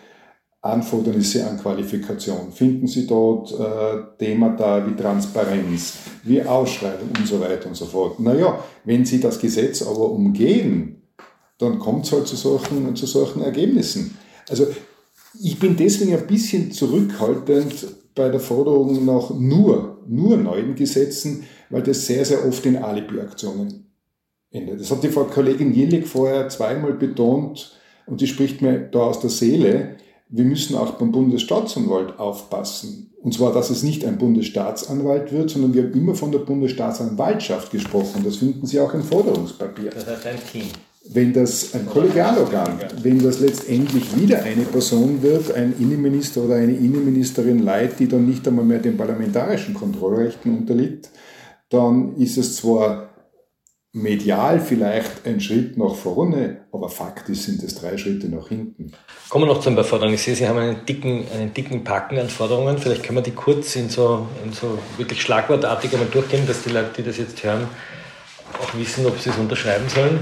[0.62, 7.68] Anfordernisse an Qualifikation, finden Sie dort äh, Themata wie Transparenz, wie Ausschreibung und so weiter
[7.68, 8.20] und so fort.
[8.20, 11.00] Naja, wenn Sie das Gesetz aber umgehen,
[11.56, 14.16] dann kommt es halt zu solchen, zu solchen Ergebnissen.
[14.48, 14.66] Also
[15.40, 21.82] ich bin deswegen ein bisschen zurückhaltend bei der Forderung nach nur, nur neuen Gesetzen, weil
[21.82, 23.86] das sehr, sehr oft in Alibi-Aktionen
[24.50, 24.80] endet.
[24.80, 29.20] Das hat die Frau Kollegin Jillig vorher zweimal betont und die spricht mir da aus
[29.20, 29.96] der Seele.
[30.30, 33.10] Wir müssen auch beim Bundesstaatsanwalt aufpassen.
[33.22, 37.70] Und zwar, dass es nicht ein Bundesstaatsanwalt wird, sondern wir haben immer von der Bundesstaatsanwaltschaft
[37.70, 38.22] gesprochen.
[38.24, 39.90] Das finden Sie auch im Forderungspapier.
[39.90, 40.66] Das heißt ein Team.
[41.12, 46.74] Wenn das ein Kollegialorgan, wenn das letztendlich wieder eine Person wird, ein Innenminister oder eine
[46.74, 51.10] Innenministerin leid, die dann nicht einmal mehr den parlamentarischen Kontrollrechten unterliegt,
[51.70, 53.09] dann ist es zwar
[53.92, 58.92] medial vielleicht ein Schritt nach vorne, aber faktisch sind es drei Schritte nach hinten.
[59.28, 60.14] Kommen wir noch zum Forderungen.
[60.14, 62.78] Ich sehe, Sie haben einen dicken, einen dicken Packen an Forderungen.
[62.78, 66.70] Vielleicht können wir die kurz in so, in so wirklich schlagwortartig einmal durchgehen, dass die
[66.70, 67.66] Leute, die das jetzt hören,
[68.60, 70.20] auch wissen, ob sie es unterschreiben sollen.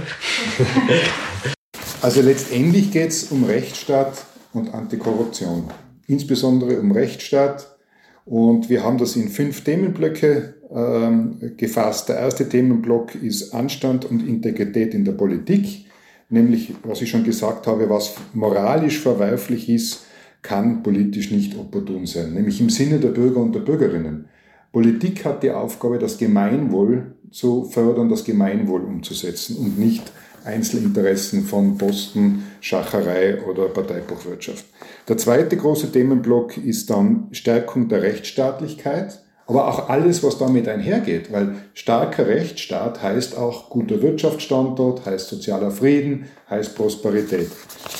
[2.02, 5.70] also letztendlich geht es um Rechtsstaat und Antikorruption.
[6.06, 7.76] Insbesondere um Rechtsstaat.
[8.24, 12.08] Und wir haben das in fünf Themenblöcke ähm, gefasst.
[12.08, 15.86] Der erste Themenblock ist Anstand und Integrität in der Politik,
[16.28, 20.04] nämlich, was ich schon gesagt habe, was moralisch verwerflich ist,
[20.42, 24.26] kann politisch nicht opportun sein, nämlich im Sinne der Bürger und der Bürgerinnen.
[24.72, 30.12] Politik hat die Aufgabe, das Gemeinwohl zu fördern, das Gemeinwohl umzusetzen und nicht
[30.44, 34.64] Einzelinteressen von Posten, Schacherei oder Parteibuchwirtschaft.
[35.08, 41.32] Der zweite große Themenblock ist dann Stärkung der Rechtsstaatlichkeit aber auch alles, was damit einhergeht,
[41.32, 47.50] weil starker Rechtsstaat heißt auch guter Wirtschaftsstandort, heißt sozialer Frieden, heißt Prosperität.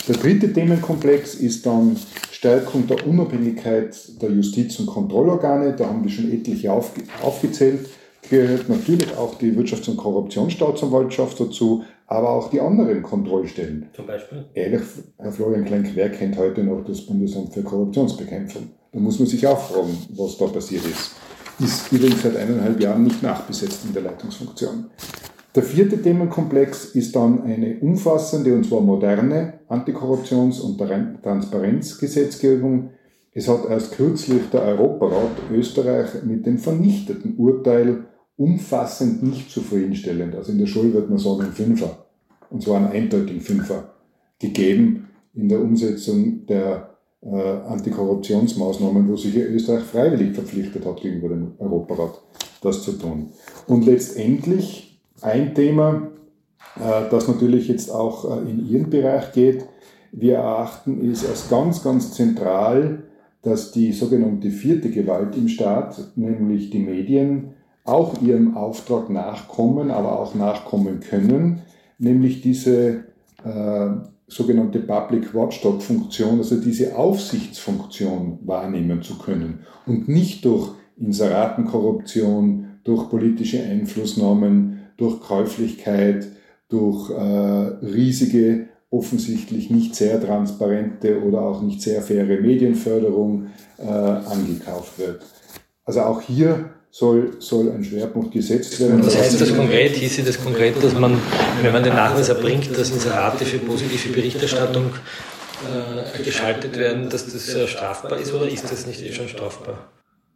[0.07, 1.97] Der dritte Themenkomplex ist dann
[2.31, 5.75] Stärkung der Unabhängigkeit der Justiz- und Kontrollorgane.
[5.75, 7.89] Da haben wir schon etliche aufgezählt.
[8.29, 13.89] Gehört natürlich auch die Wirtschafts- und Korruptionsstaatsanwaltschaft dazu, aber auch die anderen Kontrollstellen.
[13.97, 14.45] Zum Beispiel?
[14.53, 14.83] Ehrlich,
[15.17, 18.69] Herr Florian Klenk, wer kennt heute noch das Bundesamt für Korruptionsbekämpfung?
[18.93, 21.13] Da muss man sich auch fragen, was da passiert ist
[21.61, 24.87] ist übrigens seit eineinhalb Jahren nicht nachbesetzt in der Leitungsfunktion.
[25.55, 30.79] Der vierte Themenkomplex ist dann eine umfassende und zwar moderne Antikorruptions- und
[31.23, 32.91] Transparenzgesetzgebung.
[33.33, 38.05] Es hat erst kürzlich der Europarat Österreich mit dem vernichteten Urteil
[38.37, 42.07] umfassend nicht zufriedenstellend, also in der Schule wird man sagen ein Fünfer,
[42.51, 43.95] und zwar einen eindeutigen Fünfer,
[44.39, 51.53] gegeben in der Umsetzung der äh, Antikorruptionsmaßnahmen, wo sich Österreich freiwillig verpflichtet hat gegenüber dem
[51.59, 52.23] Europarat,
[52.63, 53.31] das zu tun.
[53.67, 56.09] Und letztendlich ein Thema,
[56.77, 59.65] äh, das natürlich jetzt auch äh, in Ihren Bereich geht,
[60.13, 63.05] wir erachten es als ganz, ganz zentral,
[63.43, 67.55] dass die sogenannte vierte Gewalt im Staat, nämlich die Medien,
[67.85, 71.63] auch ihrem Auftrag nachkommen, aber auch nachkommen können,
[71.99, 73.05] nämlich diese
[73.45, 73.91] äh,
[74.29, 83.09] sogenannte Public Watchdog Funktion, also diese Aufsichtsfunktion wahrnehmen zu können und nicht durch Inseratenkorruption, durch
[83.09, 86.29] politische Einflussnahmen, durch Käuflichkeit,
[86.69, 93.49] durch äh, riesige, offensichtlich nicht sehr transparente oder auch nicht sehr faire Medienförderung
[93.79, 95.23] äh, angekauft wird.
[95.85, 99.05] Also auch hier soll, soll ein Schwerpunkt gesetzt werden.
[99.05, 99.97] Was heißt das konkret?
[99.97, 101.19] Hieße das konkret, dass man,
[101.63, 104.91] wenn man den Nachweis erbringt, dass Inserate für positive Berichterstattung
[105.65, 109.89] äh, geschaltet werden, dass das äh, strafbar ist oder ist das nicht eh schon strafbar?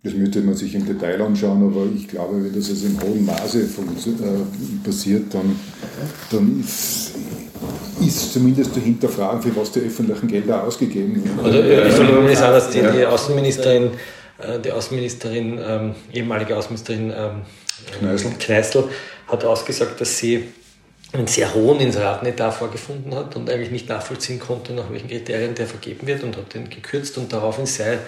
[0.05, 3.25] Das müsste man sich im Detail anschauen, aber ich glaube, wenn das also im hohen
[3.25, 5.57] Maße äh, passiert, dann,
[6.33, 7.13] dann ist,
[8.05, 11.39] ist zumindest zu hinterfragen, für was die öffentlichen Gelder ausgegeben werden.
[11.39, 13.91] Oder ich will sagen, dass die, die Außenministerin
[14.65, 17.43] die Außenministerin, ähm, ehemalige Außenministerin ähm,
[17.99, 18.31] Kneißl.
[18.39, 18.89] Kneißl
[19.29, 20.49] hat ausgesagt, dass sie
[21.13, 25.67] einen sehr hohen Inseratenetat vorgefunden hat und eigentlich nicht nachvollziehen konnte, nach welchen Kriterien der
[25.67, 27.99] vergeben wird und hat den gekürzt und daraufhin sei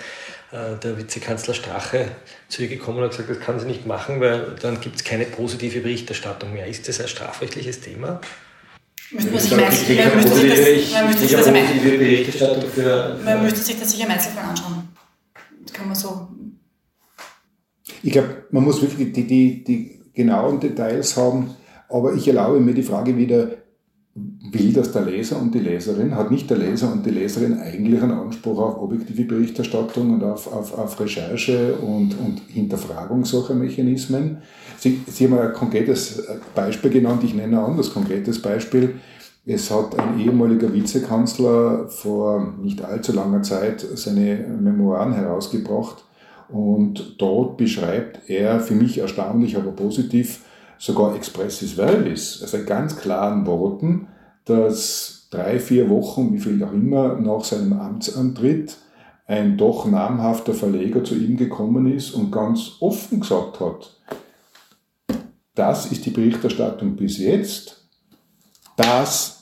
[0.53, 2.09] äh, der Vizekanzler Strache
[2.49, 5.05] zu ihr gekommen und hat gesagt, das kann sie nicht machen, weil dann gibt es
[5.05, 6.67] keine positive Berichterstattung mehr.
[6.67, 8.21] Ist das ein strafrechtliches Thema?
[9.11, 9.87] Müsste man sich
[13.77, 14.89] Einzelfall sicher im Einzelfall anschauen
[15.75, 16.29] kann man so.
[18.03, 21.51] Ich glaube, man muss wirklich die, die, die genauen Details haben,
[21.89, 23.51] aber ich erlaube mir die Frage wieder,
[24.15, 26.15] will das der Leser und die Leserin?
[26.15, 30.51] Hat nicht der Leser und die Leserin eigentlich einen Anspruch auf objektive Berichterstattung und auf,
[30.53, 34.39] auf, auf Recherche und, und Hinterfragung solcher Mechanismen?
[34.79, 36.23] Sie, Sie haben ein konkretes
[36.55, 38.95] Beispiel genannt, ich nenne ein anderes konkretes Beispiel.
[39.47, 46.05] Es hat ein ehemaliger Vizekanzler vor nicht allzu langer Zeit seine Memoiren herausgebracht
[46.49, 50.45] und dort beschreibt er für mich erstaunlich, aber positiv
[50.79, 54.09] sogar expressis verbis, also in ganz klaren Worten,
[54.47, 58.77] dass drei, vier Wochen, wie viel auch immer, nach seinem Amtsantritt
[59.27, 64.01] ein doch namhafter Verleger zu ihm gekommen ist und ganz offen gesagt hat,
[65.55, 67.89] das ist die Berichterstattung bis jetzt,
[68.77, 69.34] das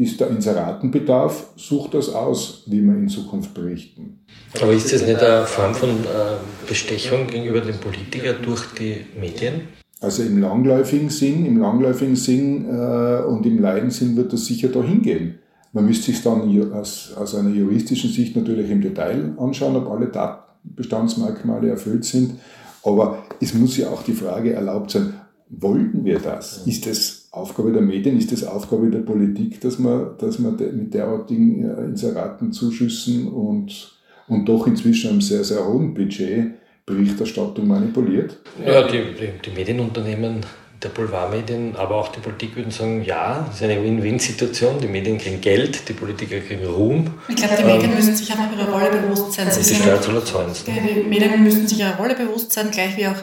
[0.00, 4.20] ist der Inseratenbedarf, sucht das aus, wie wir in Zukunft berichten.
[4.60, 9.68] Aber ist das nicht eine Form von äh, Bestechung gegenüber dem Politiker durch die Medien?
[10.00, 15.02] Also im langläufigen Sinn, im langläufigen Sinn äh, und im Leidensinn wird das sicher dahin
[15.02, 15.38] gehen.
[15.74, 20.10] Man müsste sich dann aus, aus einer juristischen Sicht natürlich im Detail anschauen, ob alle
[20.10, 22.40] Tatbestandsmerkmale erfüllt sind.
[22.82, 25.12] Aber es muss ja auch die Frage erlaubt sein,
[25.50, 26.66] wollten wir das?
[26.66, 30.92] Ist das Aufgabe der Medien, ist das Aufgabe der Politik, dass man, dass man mit
[30.92, 33.92] derartigen äh, Inseratenzuschüssen und,
[34.26, 36.54] und doch inzwischen einem sehr, sehr hohen Budget
[36.86, 38.38] Berichterstattung manipuliert?
[38.66, 40.40] Ja, die, die, die Medienunternehmen
[40.82, 44.80] der Boulevardmedien, aber auch die Politik würden sagen, ja, es ist eine Win-Win-Situation.
[44.80, 47.06] Die Medien kriegen Geld, die Politiker kriegen Ruhm.
[47.28, 49.48] Ich glaube, die Medien ähm, müssen sich einfach ihrer Rolle bewusst sein.
[49.50, 53.22] Sie die Steuerzahler zahlen Die Medien müssen sich ihrer Rolle bewusst sein, gleich wie auch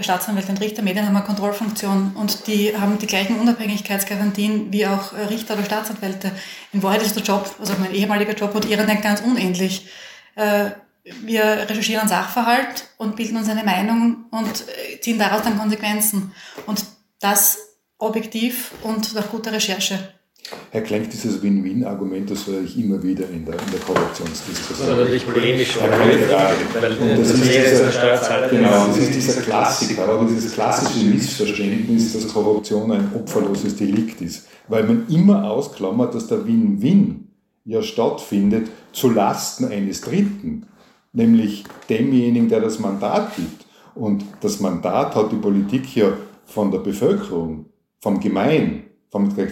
[0.00, 0.82] Staatsanwälte und Richter.
[0.82, 6.32] Medien haben eine Kontrollfunktion und die haben die gleichen Unabhängigkeitsgarantien wie auch Richter oder Staatsanwälte.
[6.72, 9.86] In Wahrheit ist der Job, also mein ehemaliger Job und ihren ganz unähnlich.
[10.34, 10.70] Äh,
[11.04, 16.32] wir recherchieren einen Sachverhalt und bilden uns eine Meinung und äh, ziehen daraus dann Konsequenzen.
[16.66, 16.84] Und
[17.20, 17.58] das
[17.98, 20.13] objektiv und nach guter Recherche.
[20.70, 24.88] Herr Klenk, dieses Win-Win-Argument, das höre ich immer wieder in der, in der Korruptionsdiskussion.
[24.88, 25.76] Das ist natürlich polemisch.
[25.76, 25.90] Und
[27.18, 33.10] das ist, dieser, genau, das ist dieser Klassiker, aber dieses klassische Missverständnis, dass Korruption ein
[33.14, 34.46] opferloses Delikt ist.
[34.68, 37.28] Weil man immer ausklammert, dass der Win-Win
[37.64, 40.66] ja stattfindet zu Lasten eines Dritten
[41.14, 43.66] nämlich demjenigen, der das Mandat gibt.
[43.94, 46.12] Und das Mandat hat die Politik ja
[46.44, 47.66] von der Bevölkerung,
[48.00, 48.83] vom Gemein,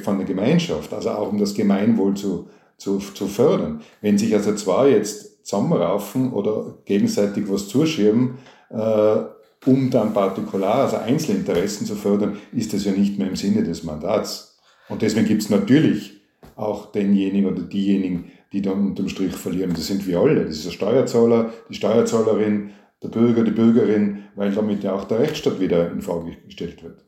[0.03, 3.81] von der Gemeinschaft, also auch um das Gemeinwohl zu, zu, zu fördern.
[4.01, 8.39] Wenn sich also zwei jetzt zusammenraufen oder gegenseitig was zuschieben,
[8.71, 9.17] äh,
[9.65, 13.85] um dann Partikular, also Einzelinteressen zu fördern, ist das ja nicht mehr im Sinne des
[13.85, 14.59] Mandats.
[14.89, 16.21] Und deswegen gibt es natürlich
[16.57, 19.73] auch denjenigen oder diejenigen, die dann unterm Strich verlieren.
[19.75, 20.45] Das sind wir alle.
[20.45, 22.71] Das ist der Steuerzahler, die Steuerzahlerin,
[23.03, 27.05] der Bürger, die Bürgerin, weil damit ja auch der Rechtsstaat wieder in Frage gestellt wird.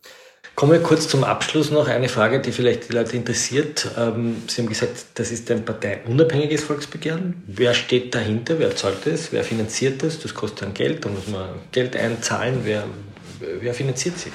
[0.55, 3.90] Kommen wir kurz zum Abschluss noch eine Frage, die vielleicht die Leute interessiert.
[3.98, 7.42] Ähm, Sie haben gesagt, das ist ein parteiunabhängiges Volksbegehren.
[7.48, 8.61] Wer steht dahinter?
[8.61, 9.32] Wer zahlt das?
[9.32, 10.20] Wer finanziert das?
[10.20, 12.61] Das kostet dann Geld, da muss man Geld einzahlen.
[12.62, 12.84] Wer,
[13.61, 14.30] wer finanziert sie?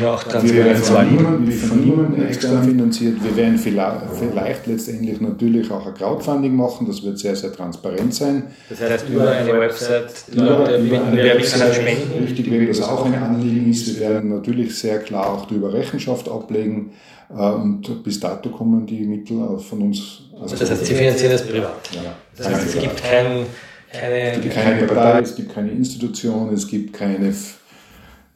[0.00, 3.24] Ja, auch wir werden von niemandem von niemand extern finanziert.
[3.24, 6.86] Wir werden vielleicht, vielleicht, letztendlich natürlich auch ein Crowdfunding machen.
[6.86, 8.42] Das wird sehr, sehr transparent sein.
[8.68, 12.22] Das heißt, über eine Website, Leute über eine Website spenden.
[12.22, 13.98] Richtig, wenn das auch ein Anliegen ist.
[13.98, 16.92] Wir werden natürlich sehr klar auch darüber Rechenschaft ablegen.
[17.30, 20.22] Äh, und bis dato kommen die Mittel von uns.
[20.38, 21.90] Also das heißt, Sie finanzieren das privat.
[21.92, 22.14] Ja.
[22.36, 23.46] Das heißt, es gibt kein,
[23.90, 27.32] keine, es gibt keine Partei, es gibt keine Institution, es gibt keine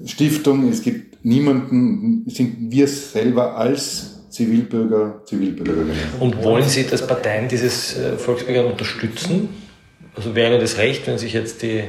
[0.05, 5.95] Stiftung, es gibt niemanden, sind wir selber als Zivilbürger, Zivilbürgerinnen.
[6.21, 9.51] Und wollen Sie, dass Parteien dieses äh, Volksbegehren unterstützen?
[10.15, 11.85] Also wäre das recht, wenn sich jetzt die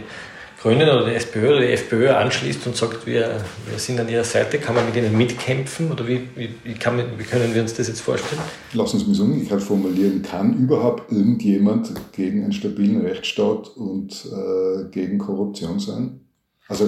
[0.62, 4.24] Grünen oder die SPÖ oder die FPÖ anschließt und sagt, wir, wir sind an ihrer
[4.24, 7.74] Seite, kann man mit ihnen mitkämpfen oder wie, wie, wie, kann, wie können wir uns
[7.74, 8.42] das jetzt vorstellen?
[8.72, 10.22] Lassen Sie mich so umgekehrt formulieren.
[10.22, 16.22] Kann überhaupt irgendjemand gegen einen stabilen Rechtsstaat und äh, gegen Korruption sein?
[16.70, 16.88] Also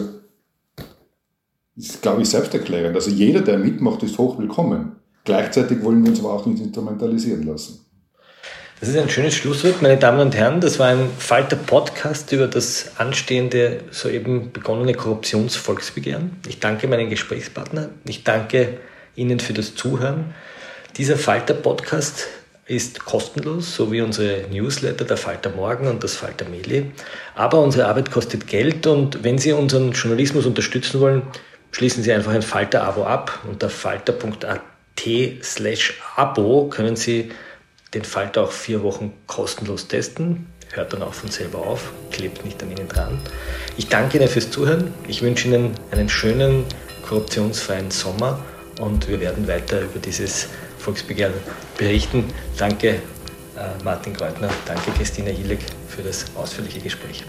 [1.75, 2.95] ist, glaube ich, selbsterklärend.
[2.95, 4.95] Also jeder, der mitmacht, ist hoch willkommen.
[5.23, 7.81] Gleichzeitig wollen wir uns aber auch nicht instrumentalisieren lassen.
[8.79, 10.61] Das ist ein schönes Schlusswort, meine Damen und Herren.
[10.61, 16.37] Das war ein Falter-Podcast über das anstehende, soeben begonnene Korruptionsvolksbegehren.
[16.47, 17.89] Ich danke meinen Gesprächspartner.
[18.05, 18.77] Ich danke
[19.15, 20.33] Ihnen für das Zuhören.
[20.97, 22.27] Dieser Falter-Podcast
[22.67, 26.91] ist kostenlos, so wie unsere Newsletter, der Falter Morgen und das Falter Meli.
[27.33, 31.23] Aber unsere Arbeit kostet Geld und wenn Sie unseren Journalismus unterstützen wollen,
[31.75, 33.37] Schließen Sie einfach ein Falter-Abo ab.
[33.45, 34.61] Unter falter.at
[35.43, 37.33] slash Abo können Sie
[37.93, 40.47] den Falter auch vier Wochen kostenlos testen.
[40.71, 43.19] Hört dann auch von selber auf, klebt nicht an Ihnen dran.
[43.75, 44.93] Ich danke Ihnen fürs Zuhören.
[45.09, 46.63] Ich wünsche Ihnen einen schönen,
[47.05, 48.39] korruptionsfreien Sommer
[48.79, 50.47] und wir werden weiter über dieses
[50.79, 51.33] Volksbegehren
[51.77, 52.33] berichten.
[52.57, 55.59] Danke äh, Martin Kreutner, danke Christina Hillig
[55.89, 57.25] für das ausführliche Gespräch.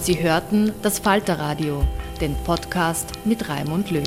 [0.00, 1.84] Sie hörten das Falterradio,
[2.20, 4.04] den Podcast mit Raimund Löw.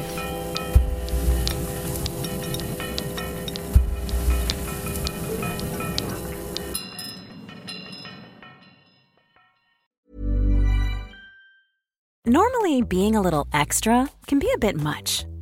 [12.25, 15.25] Normally, being a little extra can be a bit much,